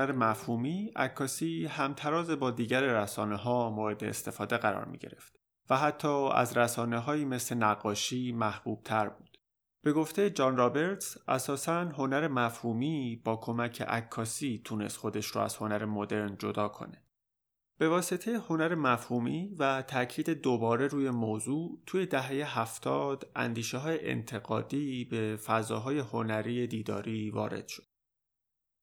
هنر 0.00 0.12
مفهومی 0.12 0.90
عکاسی 0.96 1.66
همتراز 1.66 2.30
با 2.30 2.50
دیگر 2.50 2.80
رسانه 2.80 3.36
ها 3.36 3.70
مورد 3.70 4.04
استفاده 4.04 4.56
قرار 4.56 4.84
می 4.84 4.98
گرفت 4.98 5.36
و 5.70 5.76
حتی 5.76 6.28
از 6.34 6.56
رسانه 6.56 6.98
هایی 6.98 7.24
مثل 7.24 7.56
نقاشی 7.56 8.32
محبوب 8.32 8.82
تر 8.82 9.08
بود. 9.08 9.38
به 9.84 9.92
گفته 9.92 10.30
جان 10.30 10.56
رابرتس 10.56 11.16
اساسا 11.28 11.80
هنر 11.80 12.28
مفهومی 12.28 13.22
با 13.24 13.36
کمک 13.36 13.82
عکاسی 13.82 14.62
تونست 14.64 14.96
خودش 14.96 15.26
رو 15.26 15.40
از 15.40 15.56
هنر 15.56 15.84
مدرن 15.84 16.36
جدا 16.38 16.68
کنه. 16.68 17.04
به 17.78 17.88
واسطه 17.88 18.38
هنر 18.38 18.74
مفهومی 18.74 19.54
و 19.58 19.82
تاکید 19.82 20.30
دوباره 20.30 20.86
روی 20.86 21.10
موضوع 21.10 21.82
توی 21.86 22.06
دهه 22.06 22.58
هفتاد 22.58 23.30
اندیشه 23.36 23.78
های 23.78 24.10
انتقادی 24.10 25.04
به 25.04 25.36
فضاهای 25.36 25.98
هنری 25.98 26.66
دیداری 26.66 27.30
وارد 27.30 27.68
شد. 27.68 27.89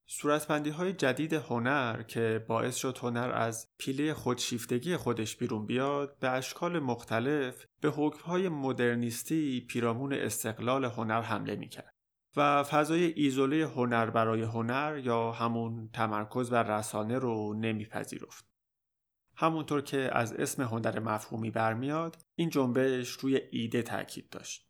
صورتبندی 0.10 0.70
های 0.70 0.94
جدید 0.94 1.34
هنر 1.34 2.04
که 2.04 2.46
باعث 2.48 2.76
شد 2.76 2.98
هنر 2.98 3.32
از 3.36 3.68
پیله 3.78 4.14
خودشیفتگی 4.14 4.98
خودش 4.98 5.36
بیرون 5.36 5.66
بیاد 5.66 6.20
به 6.20 6.30
اشکال 6.30 6.80
مختلف 6.80 7.66
به 7.82 7.90
های 8.26 8.50
مدرنیستی 8.50 9.62
پیرامون 9.62 10.14
استقلال 10.14 10.86
هنر 10.86 11.22
حمله 11.22 11.56
می‌کرد 11.56 11.94
و 12.36 12.64
فضای 12.64 13.04
ایزوله 13.04 13.68
هنر 13.68 14.10
برای 14.10 14.42
هنر 14.42 15.02
یا 15.04 15.32
همون 15.32 15.90
تمرکز 15.94 16.50
بر 16.50 16.64
رسانه 16.64 17.20
رو 17.20 17.54
نمیپذیرفت. 17.54 18.46
همونطور 19.36 19.82
که 19.82 20.10
از 20.14 20.34
اسم 20.34 20.64
هنر 20.64 21.00
مفهومی 21.00 21.52
برمیاد 21.52 22.18
این 22.36 22.50
جنبش 22.50 23.10
روی 23.10 23.42
ایده 23.52 23.82
تاکید 23.82 24.30
داشت. 24.30 24.67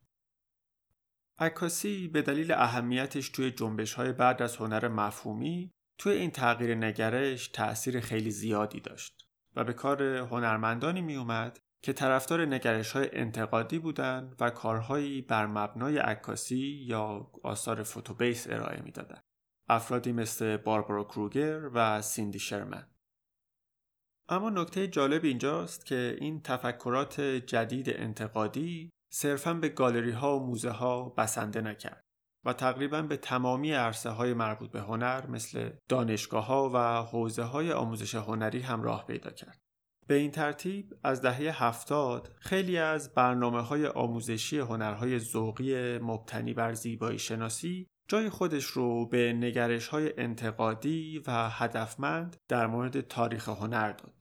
عکاسی 1.40 2.08
به 2.08 2.22
دلیل 2.22 2.52
اهمیتش 2.52 3.30
توی 3.30 3.52
جنبش 3.52 3.94
های 3.94 4.12
بعد 4.12 4.42
از 4.42 4.56
هنر 4.56 4.88
مفهومی 4.88 5.72
توی 5.98 6.14
این 6.14 6.32
تغییر 6.32 6.76
نگرش 6.76 7.48
تأثیر 7.48 8.00
خیلی 8.00 8.32
زیادی 8.32 8.80
داشت 8.80 9.28
و 9.56 9.64
به 9.64 9.74
کار 9.74 10.04
هنرمندانی 10.04 11.02
می 11.02 11.16
اومد 11.16 11.60
که 11.82 11.94
طرفدار 11.94 12.46
نگرش 12.46 12.92
های 12.92 13.10
انتقادی 13.12 13.80
بودند 13.80 14.36
و 14.40 14.50
کارهایی 14.50 15.22
بر 15.22 15.46
مبنای 15.46 15.98
عکاسی 15.98 16.84
یا 16.88 17.32
آثار 17.44 17.84
فوتوبیس 17.84 18.48
ارائه 18.50 18.82
می‌دادند. 18.82 19.24
افرادی 19.70 20.12
مثل 20.12 20.58
باربارا 20.58 21.04
کروگر 21.04 21.70
و 21.74 22.02
سیندی 22.02 22.40
شرمن. 22.40 22.88
اما 24.30 24.50
نکته 24.50 24.88
جالب 24.88 25.24
اینجاست 25.24 25.86
که 25.86 26.18
این 26.20 26.42
تفکرات 26.42 27.22
جدید 27.22 27.90
انتقادی 27.90 28.90
صرفا 29.10 29.54
به 29.54 29.70
گالری 29.70 30.12
ها 30.12 30.40
و 30.40 30.46
موزه 30.46 30.70
ها 30.70 31.10
بسنده 31.10 31.62
نکرد 31.62 32.08
و 32.46 32.54
تقریبا 32.54 33.02
به 33.02 33.18
تمامی 33.18 33.72
عرصه 33.72 34.10
های 34.10 34.34
مربوط 34.34 34.72
به 34.72 34.82
هنر 34.82 35.28
مثل 35.28 35.70
دانشگاه 35.90 36.46
ها 36.46 36.72
و 36.74 36.78
حوزه 37.04 37.44
های 37.44 37.72
آموزش 37.72 38.16
هنری 38.16 38.62
هم 38.62 38.82
راه 38.82 39.06
پیدا 39.06 39.32
کرد. 39.32 39.62
به 40.08 40.16
این 40.16 40.32
ترتیب 40.32 40.94
از 41.04 41.22
دهه 41.22 41.64
هفتاد 41.64 42.32
خیلی 42.40 42.78
از 42.78 43.14
برنامه 43.14 43.62
های 43.62 43.88
آموزشی 43.88 44.60
هنرهای 44.60 45.20
ذوقی 45.20 45.98
مبتنی 45.98 46.54
بر 46.54 46.74
زیبایی 46.74 47.20
شناسی 47.20 47.88
جای 48.08 48.30
خودش 48.30 48.66
رو 48.66 49.06
به 49.06 49.34
نگرش 49.34 49.88
های 49.88 50.14
انتقادی 50.18 51.24
و 51.28 51.50
هدفمند 51.50 52.38
در 52.48 52.68
مورد 52.68 53.02
تاریخ 53.02 53.50
هنر 53.50 53.92
داد. 53.92 54.17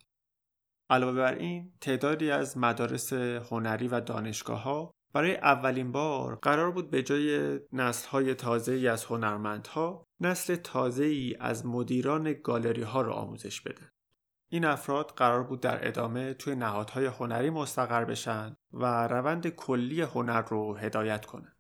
علاوه 0.91 1.13
بر 1.13 1.35
این 1.35 1.73
تعدادی 1.81 2.31
از 2.31 2.59
مدارس 2.59 3.13
هنری 3.13 3.89
و 3.89 4.01
دانشگاه 4.01 4.63
ها 4.63 4.91
برای 5.13 5.37
اولین 5.37 5.93
بار 5.93 6.39
قرار 6.43 6.71
بود 6.71 6.91
به 6.91 7.03
جای 7.03 7.61
نسل 7.73 8.09
های 8.09 8.35
تازه 8.35 8.73
ای 8.73 8.89
از 8.89 9.05
هنرمندها 9.05 10.07
نسل 10.21 10.57
تازه 10.57 11.05
ای 11.05 11.37
از 11.41 11.67
مدیران 11.67 12.33
گالری 12.33 12.83
ها 12.83 13.03
را 13.03 13.15
آموزش 13.15 13.61
بده. 13.61 13.91
این 14.49 14.65
افراد 14.65 15.11
قرار 15.17 15.43
بود 15.43 15.61
در 15.61 15.89
ادامه 15.89 16.35
توی 16.35 16.55
نهادهای 16.55 17.07
هنری 17.07 17.51
مستقر 17.51 18.05
بشن 18.05 18.57
و 18.73 19.07
روند 19.07 19.49
کلی 19.49 20.01
هنر 20.03 20.43
رو 20.43 20.77
هدایت 20.77 21.27
کنند. 21.27 21.57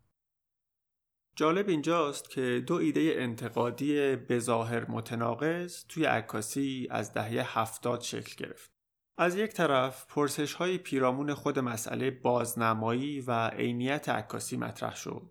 جالب 1.36 1.68
اینجاست 1.68 2.30
که 2.30 2.64
دو 2.66 2.74
ایده 2.74 3.14
انتقادی 3.16 4.16
بظاهر 4.16 4.90
متناقض 4.90 5.84
توی 5.88 6.04
عکاسی 6.04 6.88
از 6.90 7.12
دهه 7.12 7.58
هفتاد 7.58 8.00
شکل 8.00 8.44
گرفت. 8.44 8.75
از 9.18 9.36
یک 9.36 9.52
طرف 9.52 10.06
پرسش 10.08 10.54
های 10.54 10.78
پیرامون 10.78 11.34
خود 11.34 11.58
مسئله 11.58 12.10
بازنمایی 12.10 13.20
و 13.20 13.48
عینیت 13.48 14.08
عکاسی 14.08 14.56
مطرح 14.56 14.96
شد 14.96 15.30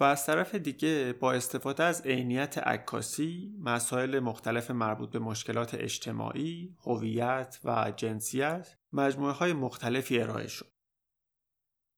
و 0.00 0.04
از 0.04 0.26
طرف 0.26 0.54
دیگه 0.54 1.12
با 1.20 1.32
استفاده 1.32 1.84
از 1.84 2.02
عینیت 2.02 2.58
عکاسی 2.58 3.56
مسائل 3.60 4.20
مختلف 4.20 4.70
مربوط 4.70 5.10
به 5.10 5.18
مشکلات 5.18 5.74
اجتماعی، 5.74 6.76
هویت 6.86 7.60
و 7.64 7.92
جنسیت 7.96 8.76
مجموعه 8.92 9.32
های 9.32 9.52
مختلفی 9.52 10.20
ارائه 10.20 10.48
شد. 10.48 10.72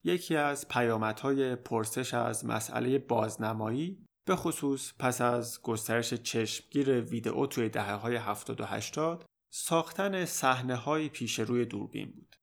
یکی 0.04 0.36
از 0.36 0.68
پیامدهای 0.68 1.56
پرسش 1.56 2.14
از 2.14 2.46
مسئله 2.46 2.98
بازنمایی 2.98 4.06
به 4.26 4.36
خصوص 4.36 4.92
پس 4.98 5.20
از 5.20 5.62
گسترش 5.62 6.14
چشمگیر 6.14 7.00
ویدئو 7.00 7.46
توی 7.46 7.68
دهه 7.68 7.94
های 7.94 8.16
70 8.16 8.60
و 8.60 8.64
80 8.64 9.24
ساختن 9.56 10.24
صحنه 10.24 10.76
های 10.76 11.08
پیش 11.08 11.38
روی 11.38 11.64
دوربین 11.64 12.10
بود. 12.10 12.36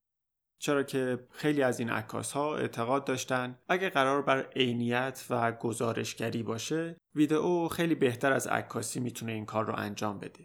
چرا 0.58 0.82
که 0.82 1.26
خیلی 1.30 1.62
از 1.62 1.80
این 1.80 1.90
عکاس 1.90 2.32
ها 2.32 2.56
اعتقاد 2.56 3.04
داشتن 3.04 3.58
اگه 3.68 3.90
قرار 3.90 4.22
بر 4.22 4.46
عینیت 4.56 5.26
و 5.30 5.52
گزارشگری 5.52 6.42
باشه 6.42 6.96
ویدئو 7.14 7.68
خیلی 7.68 7.94
بهتر 7.94 8.32
از 8.32 8.46
عکاسی 8.46 9.00
می‌تونه 9.00 9.32
این 9.32 9.46
کار 9.46 9.64
رو 9.64 9.74
انجام 9.76 10.18
بده. 10.18 10.44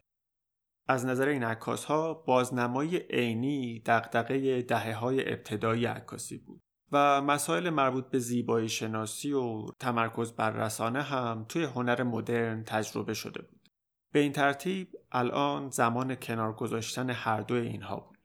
از 0.87 1.05
نظر 1.05 1.27
این 1.27 1.43
عکاس 1.43 1.85
ها 1.85 2.13
بازنمایی 2.13 2.97
عینی 2.97 3.79
دغدغه 3.85 4.61
دهه 4.61 4.93
های 4.93 5.33
ابتدایی 5.33 5.85
عکاسی 5.85 6.37
بود 6.37 6.61
و 6.91 7.21
مسائل 7.21 7.69
مربوط 7.69 8.09
به 8.09 8.19
زیبایی 8.19 8.69
شناسی 8.69 9.33
و 9.33 9.65
تمرکز 9.79 10.31
بر 10.31 10.51
رسانه 10.51 11.01
هم 11.01 11.45
توی 11.49 11.63
هنر 11.63 12.03
مدرن 12.03 12.63
تجربه 12.63 13.13
شده 13.13 13.41
بود. 13.41 13.69
به 14.13 14.19
این 14.19 14.31
ترتیب 14.31 14.96
الان 15.11 15.69
زمان 15.69 16.15
کنار 16.15 16.53
گذاشتن 16.53 17.09
هر 17.09 17.41
دو 17.41 17.55
اینها 17.55 17.95
بود. 17.95 18.17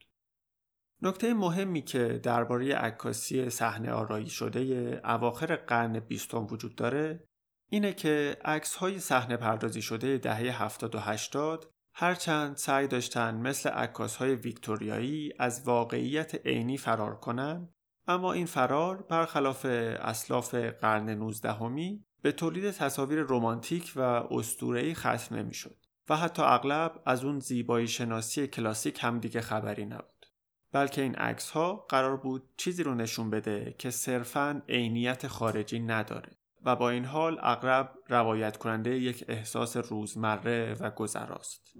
نکته 1.01 1.33
مهمی 1.33 1.81
که 1.81 2.19
درباره 2.23 2.75
عکاسی 2.75 3.49
صحنه 3.49 3.91
آرایی 3.91 4.29
شده 4.29 4.61
اواخر 5.03 5.55
قرن 5.55 5.99
بیستم 5.99 6.47
وجود 6.51 6.75
داره 6.75 7.27
اینه 7.69 7.93
که 7.93 8.37
عکس 8.45 8.75
های 8.75 8.99
صحنه 8.99 9.37
پردازی 9.37 9.81
شده 9.81 10.17
دهه 10.17 10.63
70 10.63 10.95
و 10.95 10.99
80 10.99 11.71
هرچند 11.95 12.57
سعی 12.57 12.87
داشتن 12.87 13.35
مثل 13.35 13.69
عکاس 13.69 14.15
های 14.15 14.35
ویکتوریایی 14.35 15.33
از 15.39 15.67
واقعیت 15.67 16.35
عینی 16.47 16.77
فرار 16.77 17.15
کنن 17.15 17.69
اما 18.07 18.33
این 18.33 18.45
فرار 18.45 19.01
برخلاف 19.01 19.65
اسلاف 19.65 20.55
قرن 20.55 21.09
19 21.09 21.51
همی 21.51 22.05
به 22.21 22.31
تولید 22.31 22.71
تصاویر 22.71 23.25
رمانتیک 23.29 23.93
و 23.95 23.99
اسطوره‌ای 24.01 24.93
ختم 24.93 25.35
نمی‌شد 25.35 25.82
و 26.09 26.17
حتی 26.17 26.41
اغلب 26.41 27.01
از 27.05 27.23
اون 27.23 27.39
زیبایی 27.39 27.87
شناسی 27.87 28.47
کلاسیک 28.47 28.99
هم 29.01 29.19
دیگه 29.19 29.41
خبری 29.41 29.85
نبود 29.85 30.25
بلکه 30.71 31.01
این 31.01 31.15
عکس 31.15 31.51
ها 31.51 31.85
قرار 31.89 32.17
بود 32.17 32.49
چیزی 32.57 32.83
رو 32.83 32.95
نشون 32.95 33.29
بده 33.29 33.75
که 33.77 33.89
صرفاً 33.89 34.61
عینیت 34.69 35.27
خارجی 35.27 35.79
نداره 35.79 36.31
و 36.65 36.75
با 36.75 36.89
این 36.89 37.05
حال 37.05 37.39
اغلب 37.41 37.93
روایت 38.09 38.57
کننده 38.57 38.99
یک 38.99 39.25
احساس 39.27 39.77
روزمره 39.77 40.73
و 40.79 40.89
گذراست. 40.89 41.73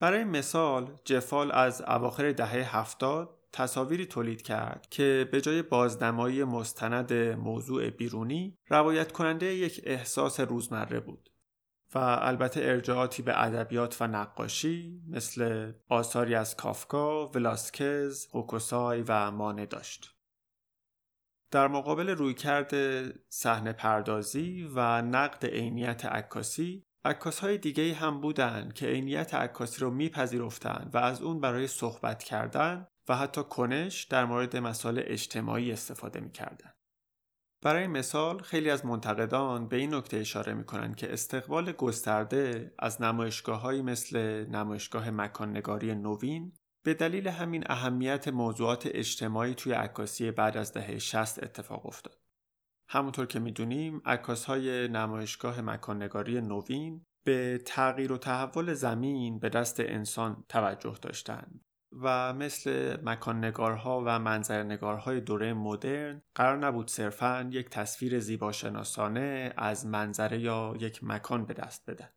برای 0.00 0.24
مثال 0.24 0.96
جفال 1.04 1.52
از 1.52 1.82
اواخر 1.82 2.32
دهه 2.32 2.76
هفتاد 2.76 3.38
تصاویری 3.52 4.06
تولید 4.06 4.42
کرد 4.42 4.86
که 4.90 5.28
به 5.32 5.40
جای 5.40 5.62
بازنمایی 5.62 6.44
مستند 6.44 7.12
موضوع 7.12 7.90
بیرونی 7.90 8.58
روایت 8.68 9.12
کننده 9.12 9.46
یک 9.46 9.80
احساس 9.84 10.40
روزمره 10.40 11.00
بود 11.00 11.30
و 11.94 11.98
البته 11.98 12.60
ارجاعاتی 12.60 13.22
به 13.22 13.42
ادبیات 13.44 13.96
و 14.00 14.06
نقاشی 14.06 15.02
مثل 15.08 15.72
آثاری 15.88 16.34
از 16.34 16.56
کافکا، 16.56 17.26
ولاسکز، 17.26 18.26
هوکوسای 18.34 19.04
و 19.08 19.30
مانه 19.30 19.66
داشت. 19.66 20.14
در 21.50 21.68
مقابل 21.68 22.08
رویکرد 22.08 22.74
صحنه 23.28 23.72
پردازی 23.72 24.70
و 24.74 25.02
نقد 25.02 25.46
عینیت 25.46 26.04
عکاسی 26.04 26.86
عکاس 27.04 27.38
های 27.38 27.92
هم 27.92 28.20
بودن 28.20 28.72
که 28.74 28.86
عینیت 28.86 29.34
عکاسی 29.34 29.80
رو 29.80 29.90
میپذیرفتند 29.90 30.90
و 30.94 30.98
از 30.98 31.22
اون 31.22 31.40
برای 31.40 31.66
صحبت 31.66 32.22
کردن 32.22 32.86
و 33.08 33.16
حتی 33.16 33.42
کنش 33.42 34.04
در 34.04 34.24
مورد 34.24 34.56
مسائل 34.56 35.02
اجتماعی 35.04 35.72
استفاده 35.72 36.20
می‌کردن. 36.20 36.73
برای 37.64 37.86
مثال 37.86 38.42
خیلی 38.42 38.70
از 38.70 38.86
منتقدان 38.86 39.68
به 39.68 39.76
این 39.76 39.94
نکته 39.94 40.16
اشاره 40.16 40.54
می‌کنند 40.54 40.96
که 40.96 41.12
استقبال 41.12 41.72
گسترده 41.72 42.74
از 42.78 43.02
نمایشگاههایی 43.02 43.82
مثل 43.82 44.44
نمایشگاه 44.50 45.10
مکاننگاری 45.10 45.94
نوین 45.94 46.52
به 46.84 46.94
دلیل 46.94 47.28
همین 47.28 47.64
اهمیت 47.66 48.28
موضوعات 48.28 48.86
اجتماعی 48.86 49.54
توی 49.54 49.72
عکاسی 49.72 50.30
بعد 50.30 50.56
از 50.56 50.72
دهه 50.72 50.98
60 50.98 51.42
اتفاق 51.42 51.86
افتاد. 51.86 52.18
همونطور 52.88 53.26
که 53.26 53.38
می‌دونیم 53.38 54.02
عکاس 54.04 54.44
های 54.44 54.88
نمایشگاه 54.88 55.60
مکاننگاری 55.60 56.40
نوین 56.40 57.04
به 57.24 57.58
تغییر 57.66 58.12
و 58.12 58.18
تحول 58.18 58.74
زمین 58.74 59.38
به 59.38 59.48
دست 59.48 59.80
انسان 59.80 60.44
توجه 60.48 60.98
داشتند 61.02 61.60
و 62.02 62.32
مثل 62.32 62.96
مکان 63.04 63.44
نگارها 63.44 64.02
و 64.06 64.18
منظر 64.18 64.62
نگارهای 64.62 65.20
دوره 65.20 65.52
مدرن 65.52 66.22
قرار 66.34 66.56
نبود 66.56 66.90
صرفا 66.90 67.48
یک 67.52 67.68
تصویر 67.68 68.20
زیباشناسانه 68.20 69.54
از 69.56 69.86
منظره 69.86 70.40
یا 70.40 70.74
یک 70.80 71.04
مکان 71.04 71.46
به 71.46 71.54
دست 71.54 71.90
بدن. 71.90 72.08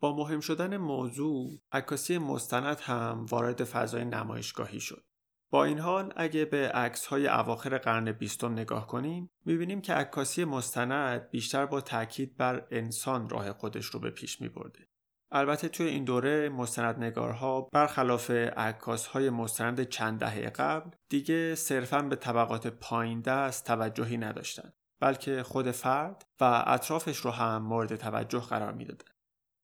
با 0.00 0.16
مهم 0.16 0.40
شدن 0.40 0.76
موضوع 0.76 1.60
عکاسی 1.72 2.18
مستند 2.18 2.80
هم 2.80 3.26
وارد 3.30 3.64
فضای 3.64 4.04
نمایشگاهی 4.04 4.80
شد. 4.80 5.04
با 5.50 5.64
این 5.64 5.78
حال 5.78 6.12
اگه 6.16 6.44
به 6.44 6.68
عکس 6.68 7.06
های 7.06 7.28
اواخر 7.28 7.78
قرن 7.78 8.12
بیستم 8.12 8.52
نگاه 8.52 8.86
کنیم 8.86 9.30
می‌بینیم 9.44 9.80
که 9.80 9.94
عکاسی 9.94 10.44
مستند 10.44 11.30
بیشتر 11.30 11.66
با 11.66 11.80
تاکید 11.80 12.36
بر 12.36 12.66
انسان 12.70 13.28
راه 13.28 13.52
خودش 13.52 13.86
رو 13.86 14.00
به 14.00 14.10
پیش 14.10 14.40
میبرده. 14.40 14.88
البته 15.36 15.68
توی 15.68 15.86
این 15.86 16.04
دوره 16.04 16.48
مستندنگارها 16.48 17.60
برخلاف 17.60 18.30
عکاس 18.30 19.06
های 19.06 19.30
مستند 19.30 19.82
چند 19.82 20.20
دهه 20.20 20.50
قبل 20.50 20.90
دیگه 21.08 21.54
صرفا 21.54 22.02
به 22.02 22.16
طبقات 22.16 22.66
پایین 22.66 23.20
دست 23.20 23.66
توجهی 23.66 24.16
نداشتند 24.16 24.74
بلکه 25.00 25.42
خود 25.42 25.70
فرد 25.70 26.24
و 26.40 26.64
اطرافش 26.66 27.16
رو 27.16 27.30
هم 27.30 27.62
مورد 27.62 27.96
توجه 27.96 28.40
قرار 28.40 28.72
می‌دادن. 28.72 29.12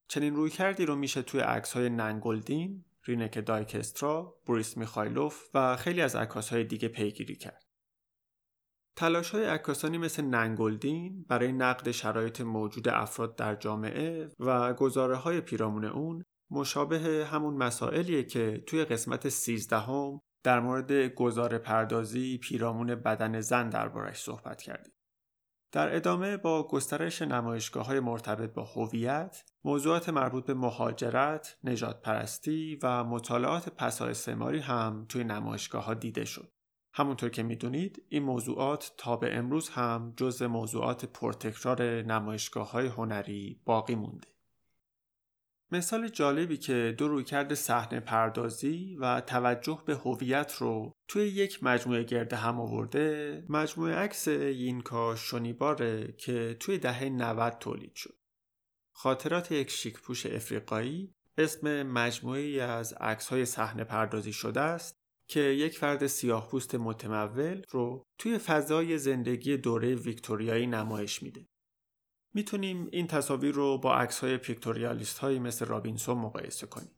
چنین 0.09 0.37
روی 0.37 0.51
کردی 0.51 0.87
رو 0.87 0.97
میشه 0.97 1.23
توی 1.23 1.41
عکس 1.41 1.73
های 1.73 1.91
ننگلدین، 1.91 2.85
رینک 3.05 3.47
دایکسترا، 3.47 4.35
بوریس 4.47 4.77
میخایلوف 4.77 5.49
و 5.55 5.77
خیلی 5.77 6.01
از 6.01 6.17
عکاس 6.17 6.53
های 6.53 6.65
دیگه 6.65 6.89
پیگیری 6.89 7.37
کرد. 7.37 7.70
تلاش 9.01 9.31
های 9.31 9.45
عکاسانی 9.45 9.99
مثل 9.99 10.23
ننگلدین 10.23 11.25
برای 11.29 11.53
نقد 11.53 11.91
شرایط 11.91 12.41
موجود 12.41 12.89
افراد 12.89 13.37
در 13.37 13.55
جامعه 13.55 14.29
و 14.41 14.75
گزاره 14.75 15.17
های 15.17 15.41
پیرامون 15.41 15.85
اون 15.85 16.25
مشابه 16.51 17.27
همون 17.31 17.55
مسائلیه 17.55 18.23
که 18.23 18.65
توی 18.67 18.85
قسمت 18.85 19.29
سیزدهم 19.29 20.21
در 20.43 20.61
مورد 20.61 20.93
گزاره 21.15 21.59
پردازی 21.59 22.39
پیرامون 22.39 22.95
بدن 22.95 23.41
زن 23.41 23.69
دربارش 23.69 24.23
صحبت 24.23 24.63
کردیم. 24.63 24.93
در 25.73 25.97
ادامه 25.97 26.37
با 26.37 26.69
گسترش 26.69 27.23
نمایشگاه 27.23 27.87
های 27.87 28.01
مرتبط 28.01 28.53
با 28.53 28.65
هویت، 28.65 29.45
موضوعات 29.65 30.09
مربوط 30.09 30.47
به 30.47 30.55
مهاجرت، 30.55 31.59
نجات 31.65 32.03
پرستی 32.03 32.79
و 32.83 33.05
مطالعات 33.05 33.69
پسای 33.69 34.15
سماری 34.15 34.59
هم 34.59 35.07
توی 35.09 35.25
نمایشگاه 35.25 35.85
ها 35.85 35.95
دیده 35.95 36.25
شد. 36.25 36.53
همونطور 36.93 37.31
که 37.31 37.43
می‌دونید 37.43 38.03
این 38.09 38.23
موضوعات 38.23 38.93
تا 38.97 39.17
به 39.17 39.37
امروز 39.37 39.69
هم 39.69 40.15
جز 40.17 40.43
موضوعات 40.43 41.05
پرتکرار 41.05 42.03
نمایشگاه 42.03 42.71
های 42.71 42.87
هنری 42.87 43.61
باقی 43.65 43.95
مونده. 43.95 44.29
مثال 45.73 46.09
جالبی 46.09 46.57
که 46.57 46.95
دو 46.99 47.09
رویکرد 47.09 47.55
صحنه 47.55 48.01
پردازی 48.01 48.97
و 49.01 49.21
توجه 49.21 49.83
به 49.87 49.95
هویت 49.95 50.55
رو 50.55 50.93
توی 51.09 51.29
یک 51.29 51.65
مجموعه 51.65 52.03
گرده 52.03 52.37
هم 52.37 52.61
آورده 52.61 53.45
مجموعه 53.49 53.95
عکس 53.95 54.29
یینکا 54.29 55.17
شونیباره 55.17 56.15
که 56.19 56.57
توی 56.61 56.79
دهه 56.79 57.05
90 57.05 57.59
تولید 57.61 57.95
شد. 57.95 58.15
خاطرات 58.93 59.53
یک 59.53 59.71
شیکپوش 59.71 60.27
افریقایی 60.27 61.15
اسم 61.39 61.83
مجموعی 61.83 62.61
از 62.61 62.93
عکس 62.93 63.29
های 63.29 63.45
صحنه 63.45 63.85
پردازی 63.85 64.33
شده 64.33 64.61
است 64.61 65.00
که 65.31 65.41
یک 65.41 65.79
فرد 65.79 66.07
سیاه 66.07 66.49
پوست 66.49 66.75
متمول 66.75 67.63
رو 67.71 68.05
توی 68.19 68.39
فضای 68.39 68.99
زندگی 68.99 69.57
دوره 69.57 69.95
ویکتوریایی 69.95 70.67
نمایش 70.67 71.23
میده. 71.23 71.47
می‌تونیم 72.35 72.89
این 72.93 73.07
تصاویر 73.07 73.55
رو 73.55 73.79
با 73.79 73.95
عکس 73.97 74.19
های 74.19 74.37
پیکتوریالیست 74.37 75.19
هایی 75.19 75.39
مثل 75.39 75.67
رابینسون 75.67 76.19
مقایسه 76.19 76.67
کنیم. 76.67 76.91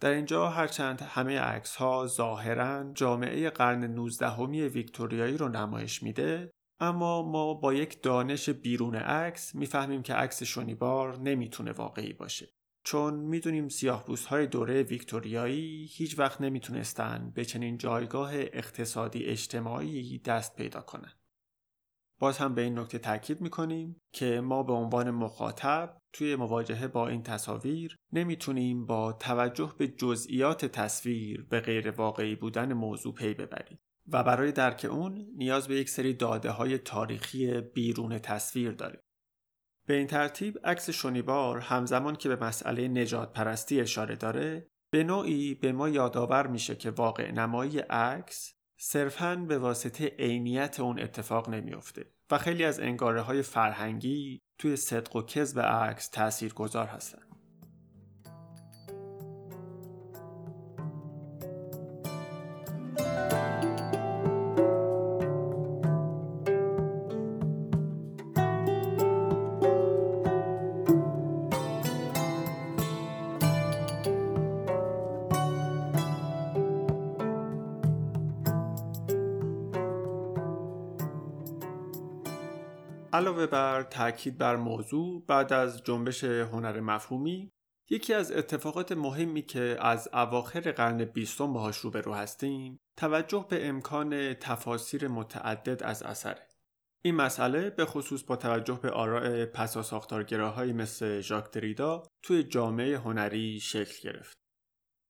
در 0.00 0.10
اینجا 0.10 0.48
هرچند 0.48 1.02
همه 1.02 1.38
عکس 1.38 1.76
ها 1.76 2.06
ظاهرا 2.06 2.92
جامعه 2.94 3.50
قرن 3.50 3.84
19 3.84 4.36
ویکتوریایی 4.68 5.36
رو 5.36 5.48
نمایش 5.48 6.02
میده 6.02 6.50
اما 6.80 7.22
ما 7.22 7.54
با 7.54 7.74
یک 7.74 8.02
دانش 8.02 8.50
بیرون 8.50 8.94
عکس 8.94 9.54
می‌فهمیم 9.54 10.02
که 10.02 10.14
عکس 10.14 10.42
شونیبار 10.42 11.18
نمی‌تونه 11.18 11.72
واقعی 11.72 12.12
باشه. 12.12 12.48
چون 12.84 13.14
می‌دونیم 13.14 13.68
سیاه 13.68 14.04
های 14.28 14.46
دوره 14.46 14.82
ویکتوریایی 14.82 15.86
هیچ 15.92 16.18
وقت 16.18 16.40
نمی‌تونستن 16.40 17.32
به 17.34 17.44
چنین 17.44 17.78
جایگاه 17.78 18.30
اقتصادی 18.34 19.24
اجتماعی 19.24 20.18
دست 20.18 20.56
پیدا 20.56 20.80
کنن. 20.80 21.12
باز 22.18 22.38
هم 22.38 22.54
به 22.54 22.62
این 22.62 22.78
نکته 22.78 22.98
تاکید 22.98 23.40
می‌کنیم 23.40 24.00
که 24.12 24.40
ما 24.40 24.62
به 24.62 24.72
عنوان 24.72 25.10
مخاطب 25.10 25.96
توی 26.12 26.36
مواجهه 26.36 26.88
با 26.88 27.08
این 27.08 27.22
تصاویر 27.22 27.96
نمی‌تونیم 28.12 28.86
با 28.86 29.12
توجه 29.12 29.74
به 29.78 29.88
جزئیات 29.88 30.64
تصویر 30.64 31.46
به 31.50 31.60
غیر 31.60 31.90
واقعی 31.90 32.34
بودن 32.34 32.72
موضوع 32.72 33.14
پی 33.14 33.34
ببریم 33.34 33.78
و 34.08 34.24
برای 34.24 34.52
درک 34.52 34.86
اون 34.90 35.26
نیاز 35.36 35.68
به 35.68 35.76
یک 35.76 35.88
سری 35.88 36.14
داده 36.14 36.50
های 36.50 36.78
تاریخی 36.78 37.60
بیرون 37.60 38.18
تصویر 38.18 38.72
داریم. 38.72 39.00
به 39.90 39.96
این 39.96 40.06
ترتیب 40.06 40.58
عکس 40.64 40.90
شونیبار 40.90 41.58
همزمان 41.58 42.16
که 42.16 42.28
به 42.28 42.44
مسئله 42.44 42.88
نجات 42.88 43.32
پرستی 43.32 43.80
اشاره 43.80 44.16
داره 44.16 44.66
به 44.90 45.04
نوعی 45.04 45.54
به 45.54 45.72
ما 45.72 45.88
یادآور 45.88 46.46
میشه 46.46 46.76
که 46.76 46.90
واقع 46.90 47.30
نمایی 47.30 47.78
عکس 47.78 48.54
صرفاً 48.78 49.36
به 49.36 49.58
واسطه 49.58 50.06
عینیت 50.18 50.80
اون 50.80 51.00
اتفاق 51.00 51.48
نمیافته 51.48 52.06
و 52.30 52.38
خیلی 52.38 52.64
از 52.64 52.80
انگاره 52.80 53.20
های 53.20 53.42
فرهنگی 53.42 54.40
توی 54.58 54.76
صدق 54.76 55.16
و 55.16 55.22
کذب 55.22 55.60
عکس 55.60 56.08
تأثیر 56.08 56.54
گذار 56.54 56.86
هستن. 56.86 57.29
علاوه 83.20 83.46
بر 83.46 83.82
تاکید 83.82 84.38
بر 84.38 84.56
موضوع 84.56 85.24
بعد 85.26 85.52
از 85.52 85.84
جنبش 85.84 86.24
هنر 86.24 86.80
مفهومی 86.80 87.52
یکی 87.90 88.14
از 88.14 88.32
اتفاقات 88.32 88.92
مهمی 88.92 89.42
که 89.42 89.76
از 89.80 90.08
اواخر 90.12 90.72
قرن 90.72 91.04
بیستم 91.04 91.52
باهاش 91.52 91.76
روبرو 91.76 92.14
هستیم 92.14 92.80
توجه 92.96 93.46
به 93.50 93.68
امکان 93.68 94.34
تفاسیر 94.34 95.08
متعدد 95.08 95.82
از 95.82 96.02
اثره 96.02 96.48
این 97.04 97.14
مسئله 97.14 97.70
به 97.70 97.84
خصوص 97.84 98.24
با 98.24 98.36
توجه 98.36 98.80
به 98.82 98.90
آراء 98.90 99.46
پسا 99.46 99.82
ساختارگراهایی 99.82 100.72
مثل 100.72 101.20
ژاک 101.20 101.50
دریدا 101.52 102.02
توی 102.22 102.42
جامعه 102.42 102.98
هنری 102.98 103.60
شکل 103.60 104.10
گرفت. 104.10 104.36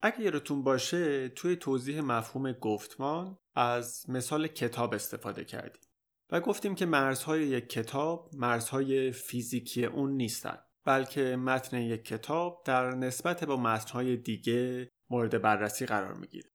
اگه 0.03 0.21
یادتون 0.21 0.63
باشه 0.63 1.29
توی 1.29 1.57
توضیح 1.57 2.01
مفهوم 2.01 2.53
گفتمان 2.53 3.39
از 3.55 4.05
مثال 4.09 4.47
کتاب 4.47 4.95
استفاده 4.95 5.45
کردیم. 5.45 5.90
و 6.33 6.41
گفتیم 6.41 6.75
که 6.75 6.87
مرزهای 6.87 7.43
یک 7.47 7.69
کتاب 7.69 8.31
مرزهای 8.33 9.13
فیزیکی 9.13 9.85
اون 9.85 10.11
نیستن 10.11 10.59
بلکه 10.85 11.37
متن 11.37 11.77
یک 11.77 12.05
کتاب 12.05 12.63
در 12.67 12.91
نسبت 12.91 13.45
با 13.45 13.57
متنهای 13.57 14.17
دیگه 14.17 14.91
مورد 15.11 15.43
بررسی 15.43 15.87
قرار 15.87 16.15
می‌گیره. 16.15 16.51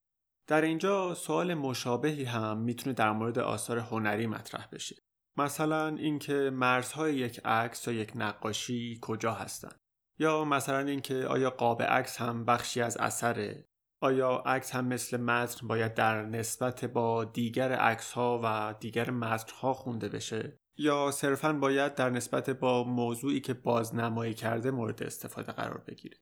در 0.48 0.62
اینجا 0.62 1.14
سوال 1.14 1.54
مشابهی 1.54 2.24
هم 2.24 2.58
می‌تونه 2.58 2.94
در 2.94 3.12
مورد 3.12 3.40
آثار 3.40 3.78
هنری 3.78 4.28
مطرح 4.28 4.68
بشه. 4.72 4.96
مثلا 5.38 5.88
اینکه 5.88 6.34
مرزهای 6.34 7.16
یک 7.16 7.42
عکس 7.46 7.88
یا 7.88 7.94
یک 7.94 8.12
نقاشی 8.16 9.00
کجا 9.02 9.32
هستند 9.32 9.80
یا 10.20 10.44
مثلا 10.44 10.80
اینکه 10.80 11.26
آیا 11.28 11.50
قاب 11.50 11.82
عکس 11.82 12.22
هم 12.22 12.46
بخشی 12.46 12.82
از 12.82 12.98
اثره 12.98 13.68
آیا 14.06 14.44
عکس 14.46 14.72
هم 14.72 14.86
مثل 14.86 15.18
متن 15.18 15.68
باید 15.68 15.94
در 15.94 16.26
نسبت 16.26 16.86
با 16.86 17.26
دیگر 17.26 17.72
عکس 17.72 18.12
ها 18.12 18.42
و 18.44 18.76
دیگر 18.80 19.12
متن 19.12 19.54
ها 19.56 19.74
خونده 19.74 20.10
بشه؟ 20.10 20.60
یا 20.78 21.12
صرفا 21.12 21.54
باید 21.54 21.96
در 21.96 22.10
نسبت 22.10 22.50
با 22.50 22.84
موضوعی 22.84 23.40
که 23.40 23.54
بازنمایی 23.54 24.34
کرده 24.34 24.72
مورد 24.72 25.04
استفاده 25.04 25.52
قرار 25.52 25.84
بگیره؟ 25.88 26.18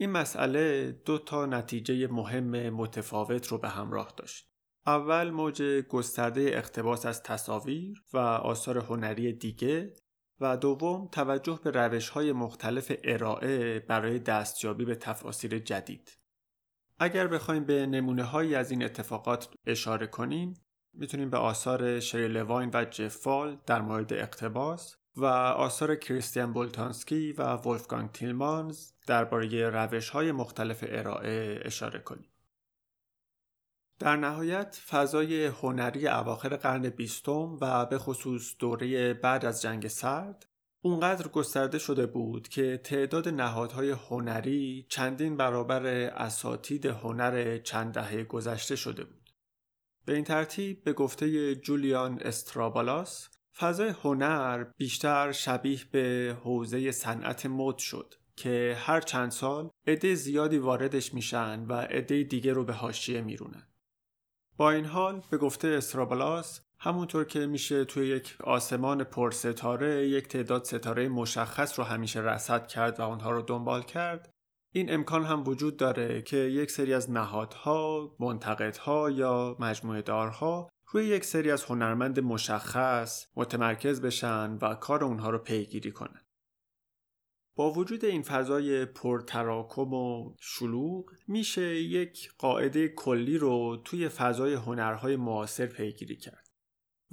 این 0.00 0.10
مسئله 0.10 0.92
دو 0.92 1.18
تا 1.18 1.46
نتیجه 1.46 2.06
مهم 2.06 2.70
متفاوت 2.70 3.46
رو 3.46 3.58
به 3.58 3.68
همراه 3.68 4.12
داشت. 4.16 4.52
اول 4.86 5.30
موج 5.30 5.62
گسترده 5.88 6.40
اقتباس 6.40 7.06
از 7.06 7.22
تصاویر 7.22 8.04
و 8.12 8.18
آثار 8.18 8.78
هنری 8.78 9.32
دیگه 9.32 9.94
و 10.40 10.56
دوم 10.56 11.08
توجه 11.12 11.60
به 11.64 11.70
روش 11.70 12.08
های 12.08 12.32
مختلف 12.32 12.92
ارائه 13.04 13.78
برای 13.78 14.18
دستیابی 14.18 14.84
به 14.84 14.94
تفاصیل 14.94 15.58
جدید. 15.58 16.21
اگر 17.02 17.26
بخوایم 17.26 17.64
به 17.64 17.86
نمونه 17.86 18.22
هایی 18.22 18.54
از 18.54 18.70
این 18.70 18.82
اتفاقات 18.82 19.48
اشاره 19.66 20.06
کنیم 20.06 20.54
می‌تونیم 20.94 21.30
به 21.30 21.36
آثار 21.36 22.00
شری 22.00 22.28
لواین 22.28 22.70
و 22.74 22.84
جفال 22.84 23.58
در 23.66 23.80
مورد 23.80 24.12
اقتباس 24.12 24.96
و 25.16 25.24
آثار 25.24 25.96
کریستیان 25.96 26.52
بولتانسکی 26.52 27.32
و 27.32 27.56
ولفگانگ 27.56 28.12
تیلمانز 28.12 28.92
درباره 29.06 29.70
روش 29.70 30.10
های 30.10 30.32
مختلف 30.32 30.84
ارائه 30.88 31.60
اشاره 31.64 31.98
کنیم. 31.98 32.32
در 33.98 34.16
نهایت 34.16 34.82
فضای 34.88 35.46
هنری 35.46 36.08
اواخر 36.08 36.56
قرن 36.56 36.88
بیستم 36.88 37.58
و 37.60 37.86
به 37.86 37.98
خصوص 37.98 38.54
دوره 38.58 39.14
بعد 39.14 39.44
از 39.44 39.62
جنگ 39.62 39.88
سرد 39.88 40.46
اونقدر 40.84 41.28
گسترده 41.28 41.78
شده 41.78 42.06
بود 42.06 42.48
که 42.48 42.80
تعداد 42.84 43.28
نهادهای 43.28 43.90
هنری 43.90 44.86
چندین 44.88 45.36
برابر 45.36 45.86
اساتید 46.06 46.86
هنر 46.86 47.58
چند 47.58 47.94
دهه 47.94 48.24
گذشته 48.24 48.76
شده 48.76 49.04
بود. 49.04 49.30
به 50.04 50.14
این 50.14 50.24
ترتیب 50.24 50.84
به 50.84 50.92
گفته 50.92 51.54
جولیان 51.54 52.18
استرابالاس 52.20 53.28
فضای 53.56 53.88
هنر 53.88 54.64
بیشتر 54.64 55.32
شبیه 55.32 55.80
به 55.92 56.36
حوزه 56.44 56.92
صنعت 56.92 57.46
مد 57.46 57.78
شد 57.78 58.14
که 58.36 58.76
هر 58.78 59.00
چند 59.00 59.30
سال 59.30 59.70
عده 59.86 60.14
زیادی 60.14 60.58
واردش 60.58 61.14
میشن 61.14 61.64
و 61.66 61.72
عده 61.72 62.22
دیگه 62.22 62.52
رو 62.52 62.64
به 62.64 62.72
حاشیه 62.72 63.20
میرونن. 63.20 63.66
با 64.56 64.70
این 64.70 64.84
حال 64.84 65.22
به 65.30 65.38
گفته 65.38 65.68
استرابالاس 65.68 66.61
همونطور 66.84 67.24
که 67.24 67.46
میشه 67.46 67.84
توی 67.84 68.08
یک 68.08 68.36
آسمان 68.40 69.04
پرستاره 69.04 70.08
یک 70.08 70.28
تعداد 70.28 70.64
ستاره 70.64 71.08
مشخص 71.08 71.78
رو 71.78 71.84
همیشه 71.84 72.20
رصد 72.20 72.66
کرد 72.66 73.00
و 73.00 73.02
اونها 73.02 73.30
رو 73.30 73.42
دنبال 73.42 73.82
کرد 73.82 74.30
این 74.72 74.92
امکان 74.94 75.24
هم 75.24 75.48
وجود 75.48 75.76
داره 75.76 76.22
که 76.22 76.36
یک 76.36 76.70
سری 76.70 76.94
از 76.94 77.10
نهادها، 77.10 78.14
منتقدها 78.20 79.10
یا 79.10 79.56
مجموعه 79.60 80.02
دارها 80.02 80.68
روی 80.92 81.04
یک 81.04 81.24
سری 81.24 81.50
از 81.50 81.64
هنرمند 81.64 82.20
مشخص 82.20 83.26
متمرکز 83.36 84.00
بشن 84.00 84.58
و 84.62 84.74
کار 84.74 85.04
اونها 85.04 85.30
رو 85.30 85.38
پیگیری 85.38 85.92
کنن. 85.92 86.20
با 87.56 87.72
وجود 87.72 88.04
این 88.04 88.22
فضای 88.22 88.84
پرتراکم 88.84 89.92
و 89.92 90.34
شلوغ 90.40 91.04
میشه 91.28 91.76
یک 91.76 92.32
قاعده 92.38 92.88
کلی 92.88 93.38
رو 93.38 93.82
توی 93.84 94.08
فضای 94.08 94.54
هنرهای 94.54 95.16
معاصر 95.16 95.66
پیگیری 95.66 96.16
کرد 96.16 96.41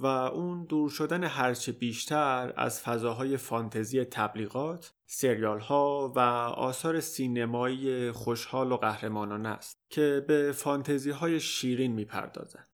و 0.00 0.06
اون 0.06 0.64
دور 0.64 0.90
شدن 0.90 1.24
هرچه 1.24 1.72
بیشتر 1.72 2.52
از 2.56 2.80
فضاهای 2.80 3.36
فانتزی 3.36 4.04
تبلیغات، 4.04 4.92
سریال 5.06 5.60
ها 5.60 6.12
و 6.16 6.20
آثار 6.20 7.00
سینمایی 7.00 8.12
خوشحال 8.12 8.72
و 8.72 8.76
قهرمانان 8.76 9.46
است 9.46 9.78
که 9.90 10.24
به 10.28 10.52
فانتزی 10.52 11.10
های 11.10 11.40
شیرین 11.40 11.92
می‌پردازند. 11.92 12.68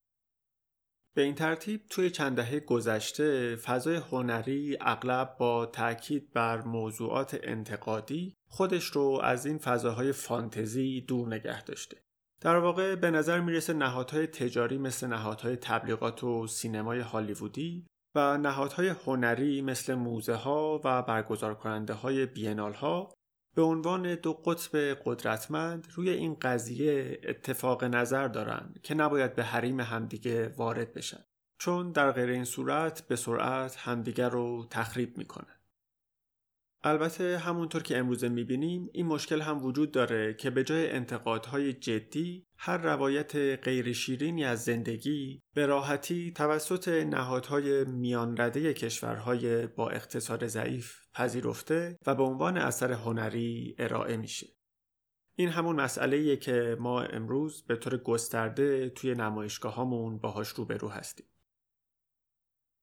به 1.14 1.22
این 1.22 1.34
ترتیب 1.34 1.80
توی 1.90 2.10
چند 2.10 2.36
دهه 2.36 2.60
گذشته 2.60 3.56
فضای 3.56 3.96
هنری 3.96 4.78
اغلب 4.80 5.36
با 5.38 5.66
تاکید 5.66 6.32
بر 6.32 6.62
موضوعات 6.62 7.38
انتقادی 7.42 8.36
خودش 8.48 8.84
رو 8.84 9.20
از 9.22 9.46
این 9.46 9.58
فضاهای 9.58 10.12
فانتزی 10.12 11.00
دور 11.00 11.28
نگه 11.28 11.62
داشته. 11.62 12.05
در 12.40 12.56
واقع 12.56 12.94
به 12.94 13.10
نظر 13.10 13.40
می‌رسه 13.40 13.72
نهادهای 13.72 14.26
تجاری 14.26 14.78
مثل 14.78 15.06
نهادهای 15.06 15.56
تبلیغات 15.56 16.24
و 16.24 16.46
سینمای 16.46 17.00
هالیوودی 17.00 17.86
و 18.14 18.38
نهادهای 18.38 18.88
هنری 18.88 19.62
مثل 19.62 19.94
موزه 19.94 20.34
ها 20.34 20.80
و 20.84 21.02
برگزار 21.02 21.54
کننده 21.54 21.94
های 21.94 22.26
بینال 22.26 22.72
ها 22.72 23.12
به 23.56 23.62
عنوان 23.62 24.14
دو 24.14 24.32
قطب 24.32 24.78
قدرتمند 24.78 25.88
روی 25.94 26.10
این 26.10 26.34
قضیه 26.34 27.20
اتفاق 27.24 27.84
نظر 27.84 28.28
دارند 28.28 28.80
که 28.82 28.94
نباید 28.94 29.34
به 29.34 29.44
حریم 29.44 29.80
همدیگه 29.80 30.48
وارد 30.48 30.92
بشن 30.94 31.24
چون 31.58 31.92
در 31.92 32.12
غیر 32.12 32.30
این 32.30 32.44
صورت 32.44 33.08
به 33.08 33.16
سرعت 33.16 33.76
همدیگر 33.76 34.28
رو 34.28 34.66
تخریب 34.70 35.18
می‌کنن. 35.18 35.55
البته 36.86 37.38
همونطور 37.38 37.82
که 37.82 37.98
امروزه 37.98 38.28
می‌بینیم 38.28 38.90
این 38.92 39.06
مشکل 39.06 39.40
هم 39.40 39.64
وجود 39.64 39.90
داره 39.90 40.34
که 40.34 40.50
به 40.50 40.64
جای 40.64 40.90
انتقادهای 40.90 41.72
جدی 41.72 42.46
هر 42.58 42.76
روایت 42.76 43.36
غیر 43.36 43.92
شیرینی 43.92 44.44
از 44.44 44.64
زندگی 44.64 45.42
به 45.54 45.66
راحتی 45.66 46.32
توسط 46.32 46.88
نهادهای 46.88 47.84
میانرده 47.84 48.74
کشورهای 48.74 49.66
با 49.66 49.90
اقتصاد 49.90 50.46
ضعیف 50.46 50.96
پذیرفته 51.14 51.98
و 52.06 52.14
به 52.14 52.22
عنوان 52.22 52.58
اثر 52.58 52.92
هنری 52.92 53.74
ارائه 53.78 54.16
میشه. 54.16 54.46
این 55.34 55.48
همون 55.48 55.80
مسئله 55.80 56.36
که 56.36 56.76
ما 56.80 57.02
امروز 57.02 57.64
به 57.66 57.76
طور 57.76 57.96
گسترده 57.96 58.90
توی 58.90 59.14
نمایشگاه 59.14 59.74
هامون 59.74 60.18
باهاش 60.18 60.48
روبرو 60.48 60.88
هستیم. 60.88 61.26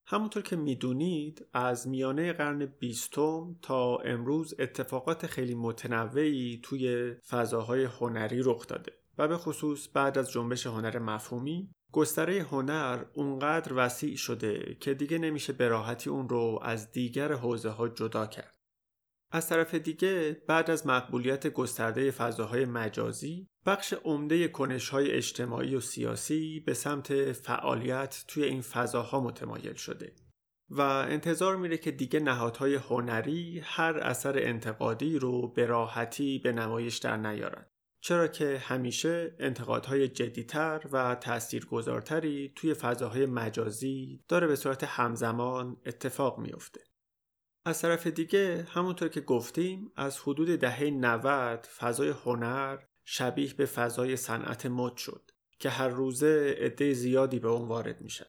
همونطور 0.05 0.43
که 0.43 0.55
می‌دونید 0.55 1.45
از 1.53 1.87
میانه 1.87 2.33
قرن 2.33 2.65
بیستم 2.65 3.55
تا 3.61 3.97
امروز 3.97 4.53
اتفاقات 4.59 5.27
خیلی 5.27 5.55
متنوعی 5.55 6.59
توی 6.63 7.13
فضاهای 7.13 7.83
هنری 7.83 8.41
رخ 8.43 8.67
داده 8.67 8.93
و 9.17 9.27
به 9.27 9.37
خصوص 9.37 9.87
بعد 9.93 10.17
از 10.17 10.31
جنبش 10.31 10.67
هنر 10.67 10.99
مفهومی 10.99 11.69
گستره 11.91 12.41
هنر 12.41 13.05
اونقدر 13.13 13.73
وسیع 13.75 14.15
شده 14.15 14.77
که 14.79 14.93
دیگه 14.93 15.17
نمیشه 15.17 15.53
به 15.53 15.67
راحتی 15.67 16.09
اون 16.09 16.29
رو 16.29 16.59
از 16.61 16.91
دیگر 16.91 17.33
حوزه 17.33 17.69
ها 17.69 17.87
جدا 17.87 18.25
کرد. 18.25 18.57
از 19.31 19.49
طرف 19.49 19.75
دیگه 19.75 20.41
بعد 20.47 20.71
از 20.71 20.87
مقبولیت 20.87 21.47
گسترده 21.47 22.11
فضاهای 22.11 22.65
مجازی 22.65 23.47
بخش 23.65 23.93
عمده 23.93 24.47
کنشهای 24.47 25.11
اجتماعی 25.11 25.75
و 25.75 25.79
سیاسی 25.79 26.59
به 26.59 26.73
سمت 26.73 27.31
فعالیت 27.31 28.23
توی 28.27 28.43
این 28.43 28.61
فضاها 28.61 29.19
متمایل 29.19 29.73
شده 29.73 30.15
و 30.69 30.81
انتظار 30.81 31.55
میره 31.55 31.77
که 31.77 31.91
دیگه 31.91 32.19
نهادهای 32.19 32.75
هنری 32.75 33.61
هر 33.63 33.97
اثر 33.97 34.39
انتقادی 34.39 35.19
رو 35.19 35.47
به 35.47 35.65
راحتی 35.65 36.39
به 36.39 36.51
نمایش 36.51 36.97
در 36.97 37.17
نیارن. 37.17 37.65
چرا 38.01 38.27
که 38.27 38.57
همیشه 38.57 39.35
انتقادهای 39.39 40.07
جدیتر 40.07 40.81
و 40.91 41.15
تاثیرگذارتری 41.15 42.53
توی 42.55 42.73
فضاهای 42.73 43.25
مجازی 43.25 44.23
داره 44.27 44.47
به 44.47 44.55
صورت 44.55 44.83
همزمان 44.83 45.77
اتفاق 45.85 46.39
میافته. 46.39 46.81
از 47.65 47.81
طرف 47.81 48.07
دیگه 48.07 48.67
همونطور 48.69 49.09
که 49.09 49.21
گفتیم 49.21 49.91
از 49.95 50.19
حدود 50.19 50.59
دهه 50.59 50.83
90 50.83 51.65
فضای 51.77 52.09
هنر 52.09 52.77
شبیه 53.05 53.53
به 53.53 53.65
فضای 53.65 54.15
صنعت 54.15 54.65
مد 54.65 54.97
شد 54.97 55.31
که 55.59 55.69
هر 55.69 55.87
روزه 55.87 56.55
عده 56.59 56.93
زیادی 56.93 57.39
به 57.39 57.47
اون 57.47 57.67
وارد 57.67 58.01
میشن. 58.01 58.25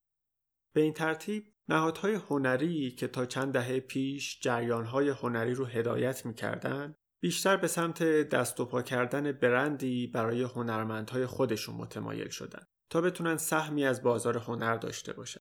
به 0.73 0.81
این 0.81 0.93
ترتیب 0.93 1.55
نهادهای 1.69 2.15
هنری 2.15 2.91
که 2.91 3.09
تا 3.09 3.27
چند 3.27 3.53
دهه 3.53 3.81
پیش 3.81 4.41
جریانهای 4.41 5.09
هنری 5.09 5.55
رو 5.55 5.65
هدایت 5.65 6.27
می‌کردن 6.27 6.95
بیشتر 7.21 7.57
به 7.57 7.67
سمت 7.67 8.03
دست 8.03 8.61
و 8.61 8.65
پا 8.65 8.83
کردن 8.83 9.33
برندی 9.33 10.07
برای 10.07 10.43
هنرمندهای 10.43 11.27
خودشون 11.27 11.75
متمایل 11.75 12.29
شدن 12.29 12.67
تا 12.91 13.01
بتونن 13.01 13.37
سهمی 13.37 13.85
از 13.85 14.03
بازار 14.03 14.39
هنر 14.39 14.77
داشته 14.77 15.13
باشن. 15.13 15.41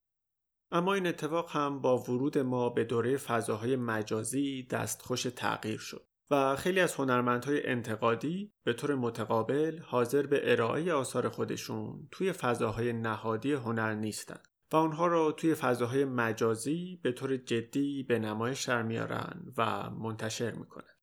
اما 0.71 0.93
این 0.93 1.07
اتفاق 1.07 1.49
هم 1.51 1.81
با 1.81 1.97
ورود 1.97 2.37
ما 2.37 2.69
به 2.69 2.83
دوره 2.83 3.17
فضاهای 3.17 3.75
مجازی 3.75 4.63
دستخوش 4.63 5.23
تغییر 5.23 5.79
شد 5.79 6.07
و 6.31 6.55
خیلی 6.55 6.79
از 6.79 6.95
هنرمندهای 6.95 7.67
انتقادی 7.67 8.53
به 8.63 8.73
طور 8.73 8.95
متقابل 8.95 9.79
حاضر 9.79 10.25
به 10.25 10.51
ارائه 10.51 10.93
آثار 10.93 11.29
خودشون 11.29 12.07
توی 12.11 12.31
فضاهای 12.31 12.93
نهادی 12.93 13.53
هنر 13.53 13.93
نیستند 13.93 14.47
و 14.71 14.75
اونها 14.75 15.07
را 15.07 15.31
توی 15.31 15.55
فضاهای 15.55 16.05
مجازی 16.05 16.99
به 17.03 17.11
طور 17.11 17.37
جدی 17.37 18.03
به 18.03 18.19
نمایش 18.19 18.63
در 18.63 18.83
میارن 18.83 19.53
و 19.57 19.89
منتشر 19.89 20.51
می‌کنن. 20.51 20.93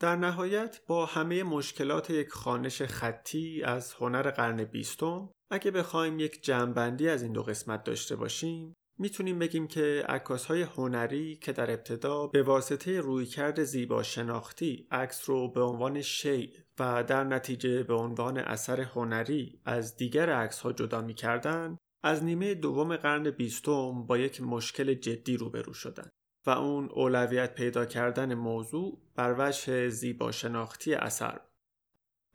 در 0.00 0.16
نهایت 0.16 0.80
با 0.86 1.06
همه 1.06 1.42
مشکلات 1.42 2.10
یک 2.10 2.28
خانش 2.28 2.82
خطی 2.82 3.62
از 3.62 3.92
هنر 3.92 4.30
قرن 4.30 4.64
بیستم 4.64 5.30
اگه 5.50 5.70
بخوایم 5.70 6.18
یک 6.18 6.42
جمعبندی 6.42 7.08
از 7.08 7.22
این 7.22 7.32
دو 7.32 7.42
قسمت 7.42 7.84
داشته 7.84 8.16
باشیم 8.16 8.74
می‌تونیم 9.00 9.38
بگیم 9.38 9.66
که 9.66 10.04
عکاس 10.08 10.46
های 10.46 10.62
هنری 10.62 11.36
که 11.36 11.52
در 11.52 11.70
ابتدا 11.70 12.26
به 12.26 12.42
واسطه 12.42 13.00
رویکرد 13.00 13.64
زیبا 13.64 14.02
شناختی 14.02 14.86
عکس 14.90 15.28
رو 15.28 15.48
به 15.48 15.60
عنوان 15.60 16.02
شیء 16.02 16.48
و 16.78 17.04
در 17.04 17.24
نتیجه 17.24 17.82
به 17.82 17.94
عنوان 17.94 18.38
اثر 18.38 18.80
هنری 18.80 19.60
از 19.64 19.96
دیگر 19.96 20.30
عکس 20.30 20.60
ها 20.60 20.72
جدا 20.72 21.00
می‌کردن 21.02 21.78
از 22.02 22.24
نیمه 22.24 22.54
دوم 22.54 22.96
قرن 22.96 23.30
بیستم 23.30 24.06
با 24.06 24.18
یک 24.18 24.42
مشکل 24.42 24.94
جدی 24.94 25.36
روبرو 25.36 25.72
شدند 25.72 26.10
و 26.46 26.50
اون 26.50 26.88
اولویت 26.92 27.54
پیدا 27.54 27.84
کردن 27.84 28.34
موضوع 28.34 28.98
بر 29.14 29.34
وجه 29.38 29.88
زیبا 29.88 30.32
شناختی 30.32 30.94
اثر 30.94 31.40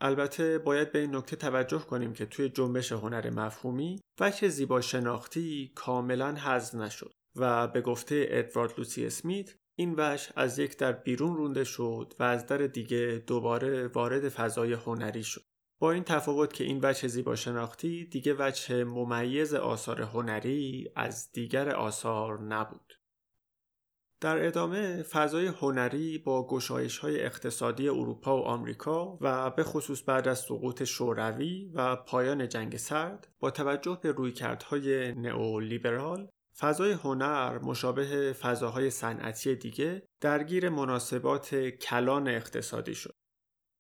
البته 0.01 0.57
باید 0.57 0.91
به 0.91 0.99
این 0.99 1.15
نکته 1.15 1.35
توجه 1.35 1.79
کنیم 1.79 2.13
که 2.13 2.25
توی 2.25 2.49
جنبش 2.49 2.91
هنر 2.91 3.29
مفهومی 3.29 3.99
وجه 4.19 4.47
زیبا 4.47 4.81
شناختی 4.81 5.71
کاملا 5.75 6.33
حذف 6.33 6.75
نشد 6.75 7.13
و 7.35 7.67
به 7.67 7.81
گفته 7.81 8.25
ادوارد 8.29 8.73
لوسی 8.77 9.05
اسمیت 9.05 9.55
این 9.75 9.95
وجه 9.97 10.29
از 10.35 10.59
یک 10.59 10.77
در 10.77 10.91
بیرون 10.91 11.37
رونده 11.37 11.63
شد 11.63 12.13
و 12.19 12.23
از 12.23 12.47
در 12.47 12.57
دیگه 12.57 13.23
دوباره 13.27 13.87
وارد 13.87 14.29
فضای 14.29 14.73
هنری 14.73 15.23
شد. 15.23 15.43
با 15.79 15.91
این 15.91 16.03
تفاوت 16.03 16.53
که 16.53 16.63
این 16.63 16.79
وجه 16.83 17.07
زیبا 17.07 17.35
شناختی 17.35 18.05
دیگه 18.05 18.35
وجه 18.39 18.83
ممیز 18.83 19.53
آثار 19.53 20.01
هنری 20.01 20.91
از 20.95 21.31
دیگر 21.31 21.69
آثار 21.69 22.41
نبود. 22.41 22.93
در 24.23 24.47
ادامه 24.47 25.03
فضای 25.03 25.47
هنری 25.47 26.17
با 26.17 26.47
گشایش 26.47 26.97
های 26.97 27.21
اقتصادی 27.21 27.89
اروپا 27.89 28.37
و 28.37 28.45
آمریکا 28.45 29.17
و 29.21 29.49
به 29.49 29.63
خصوص 29.63 30.03
بعد 30.03 30.27
از 30.27 30.39
سقوط 30.39 30.83
شوروی 30.83 31.71
و 31.73 31.95
پایان 31.95 32.49
جنگ 32.49 32.77
سرد 32.77 33.27
با 33.39 33.51
توجه 33.51 33.99
به 34.01 34.11
رویکردهای 34.11 35.13
نئولیبرال 35.13 36.29
فضای 36.59 36.91
هنر 36.91 37.59
مشابه 37.59 38.33
فضاهای 38.33 38.89
صنعتی 38.89 39.55
دیگه 39.55 40.03
درگیر 40.21 40.69
مناسبات 40.69 41.55
کلان 41.55 42.27
اقتصادی 42.27 42.95
شد. 42.95 43.15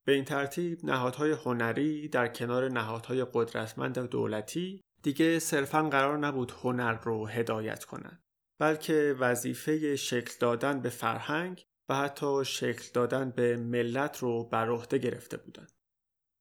به 0.05 0.11
این 0.11 0.25
ترتیب 0.25 0.79
نهادهای 0.83 1.31
هنری 1.31 2.07
در 2.07 2.27
کنار 2.27 2.69
نهادهای 2.69 3.25
قدرتمند 3.33 3.99
دولتی 3.99 4.81
دیگه 5.03 5.39
صرفا 5.39 5.89
قرار 5.89 6.17
نبود 6.17 6.53
هنر 6.63 6.93
رو 6.93 7.27
هدایت 7.27 7.83
کنند. 7.83 8.22
بلکه 8.63 9.15
وظیفه 9.19 9.95
شکل 9.95 10.33
دادن 10.39 10.81
به 10.81 10.89
فرهنگ 10.89 11.65
و 11.89 11.95
حتی 11.95 12.45
شکل 12.45 12.83
دادن 12.93 13.31
به 13.31 13.57
ملت 13.57 14.17
رو 14.17 14.43
بر 14.43 14.69
عهده 14.69 14.97
گرفته 14.97 15.37
بودند. 15.37 15.71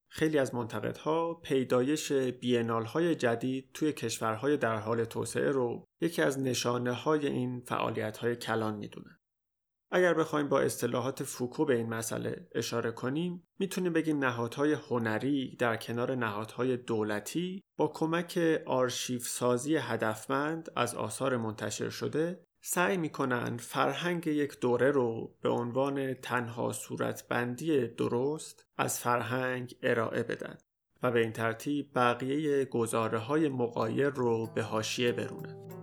خیلی 0.09 0.39
از 0.39 0.55
منتقدها 0.55 1.35
پیدایش 1.35 2.13
بینال 2.13 2.85
های 2.85 3.15
جدید 3.15 3.71
توی 3.75 3.93
کشورهای 3.93 4.57
در 4.57 4.77
حال 4.77 5.05
توسعه 5.05 5.51
رو 5.51 5.85
یکی 6.01 6.23
از 6.23 6.39
نشانه 6.39 6.93
های 6.93 7.27
این 7.27 7.61
فعالیت 7.61 8.17
های 8.17 8.37
کلان 8.37 8.77
می‌دونن. 8.77 9.19
اگر 9.95 10.15
بخوایم 10.15 10.49
با 10.49 10.61
اصطلاحات 10.61 11.23
فوکو 11.23 11.65
به 11.65 11.77
این 11.77 11.89
مسئله 11.89 12.49
اشاره 12.55 12.91
کنیم 12.91 13.49
می‌تونیم 13.59 13.93
بگیم 13.93 14.19
نهادهای 14.19 14.73
هنری 14.73 15.57
در 15.57 15.77
کنار 15.77 16.15
نهادهای 16.15 16.77
دولتی 16.77 17.63
با 17.77 17.89
کمک 17.89 18.61
آرشیو 18.67 19.21
سازی 19.21 19.77
هدفمند 19.77 20.71
از 20.77 20.95
آثار 20.95 21.37
منتشر 21.37 21.89
شده 21.89 22.47
سعی 22.61 22.97
می‌کنن 22.97 23.57
فرهنگ 23.57 24.27
یک 24.27 24.61
دوره 24.61 24.91
رو 24.91 25.37
به 25.43 25.49
عنوان 25.49 26.15
تنها 26.15 26.73
صورتبندی 26.73 27.89
درست 27.89 28.67
از 28.77 29.01
فرهنگ 29.01 29.77
ارائه 29.83 30.23
بدن 30.23 30.59
و 31.03 31.11
به 31.11 31.21
این 31.21 31.33
ترتیب 31.33 31.91
بقیه 31.95 32.65
گزاره 32.65 33.19
های 33.19 33.49
مقایر 33.49 34.09
رو 34.09 34.47
به 34.55 34.63
هاشیه 34.63 35.13
برونن. 35.13 35.82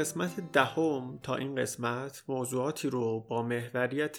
قسمت 0.00 0.52
دهم 0.52 1.18
تا 1.22 1.36
این 1.36 1.54
قسمت 1.54 2.24
موضوعاتی 2.28 2.90
رو 2.90 3.20
با 3.20 3.42
محوریت 3.42 4.18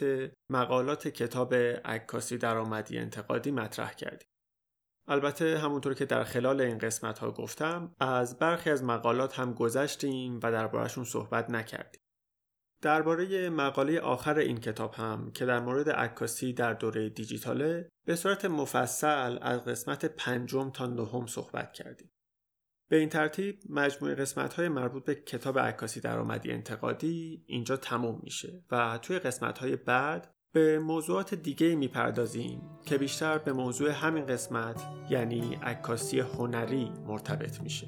مقالات 0.50 1.08
کتاب 1.08 1.54
عکاسی 1.86 2.38
درآمدی 2.38 2.98
انتقادی 2.98 3.52
مطرح 3.52 3.94
کردیم. 3.94 4.28
البته 5.08 5.60
همونطور 5.60 5.94
که 5.94 6.06
در 6.06 6.24
خلال 6.24 6.62
این 6.62 6.78
قسمت 6.78 7.20
ها 7.20 7.32
گفتم 7.32 7.96
از 8.00 8.40
برخی 8.40 8.70
از 8.70 8.84
مقالات 8.84 9.40
هم 9.40 9.54
گذشتیم 9.54 10.40
و 10.44 10.52
دربارهشون 10.52 11.04
صحبت 11.04 11.50
نکردیم. 11.50 12.02
درباره 12.82 13.50
مقاله 13.50 14.00
آخر 14.00 14.38
این 14.38 14.58
کتاب 14.58 14.94
هم 14.94 15.32
که 15.32 15.46
در 15.46 15.60
مورد 15.60 15.90
عکاسی 15.90 16.54
در 16.54 16.74
دوره 16.74 17.10
دیجیتاله 17.10 17.90
به 18.06 18.16
صورت 18.16 18.46
مفصل 18.46 19.38
از 19.42 19.66
قسمت 19.66 20.06
پنجم 20.06 20.70
تا 20.70 20.86
نهم 20.86 21.28
صحبت 21.28 21.74
کردیم. 21.74 22.12
به 22.92 22.98
این 22.98 23.10
ترتیب 23.10 23.60
مجموعه 23.70 24.16
قسمت 24.16 24.54
های 24.54 24.70
مربوط 24.70 25.04
به 25.04 25.16
کتاب 25.16 25.60
عکاسی 25.60 26.00
درآمدی 26.00 26.52
انتقادی 26.52 27.44
اینجا 27.48 27.78
تموم 27.78 28.20
میشه 28.24 28.64
و 28.72 29.00
توی 29.02 29.20
قسمت 29.20 29.58
های 29.58 29.76
بعد 29.76 30.34
به 30.52 30.80
موضوعات 30.80 31.34
دیگه 31.34 31.76
می‌پردازیم 31.76 32.62
که 32.86 32.98
بیشتر 32.98 33.38
به 33.38 33.54
موضوع 33.54 33.90
همین 33.90 34.26
قسمت 34.26 34.82
یعنی 35.10 35.60
عکاسی 35.64 36.20
هنری 36.20 36.92
مرتبط 37.08 37.62
میشه. 37.62 37.88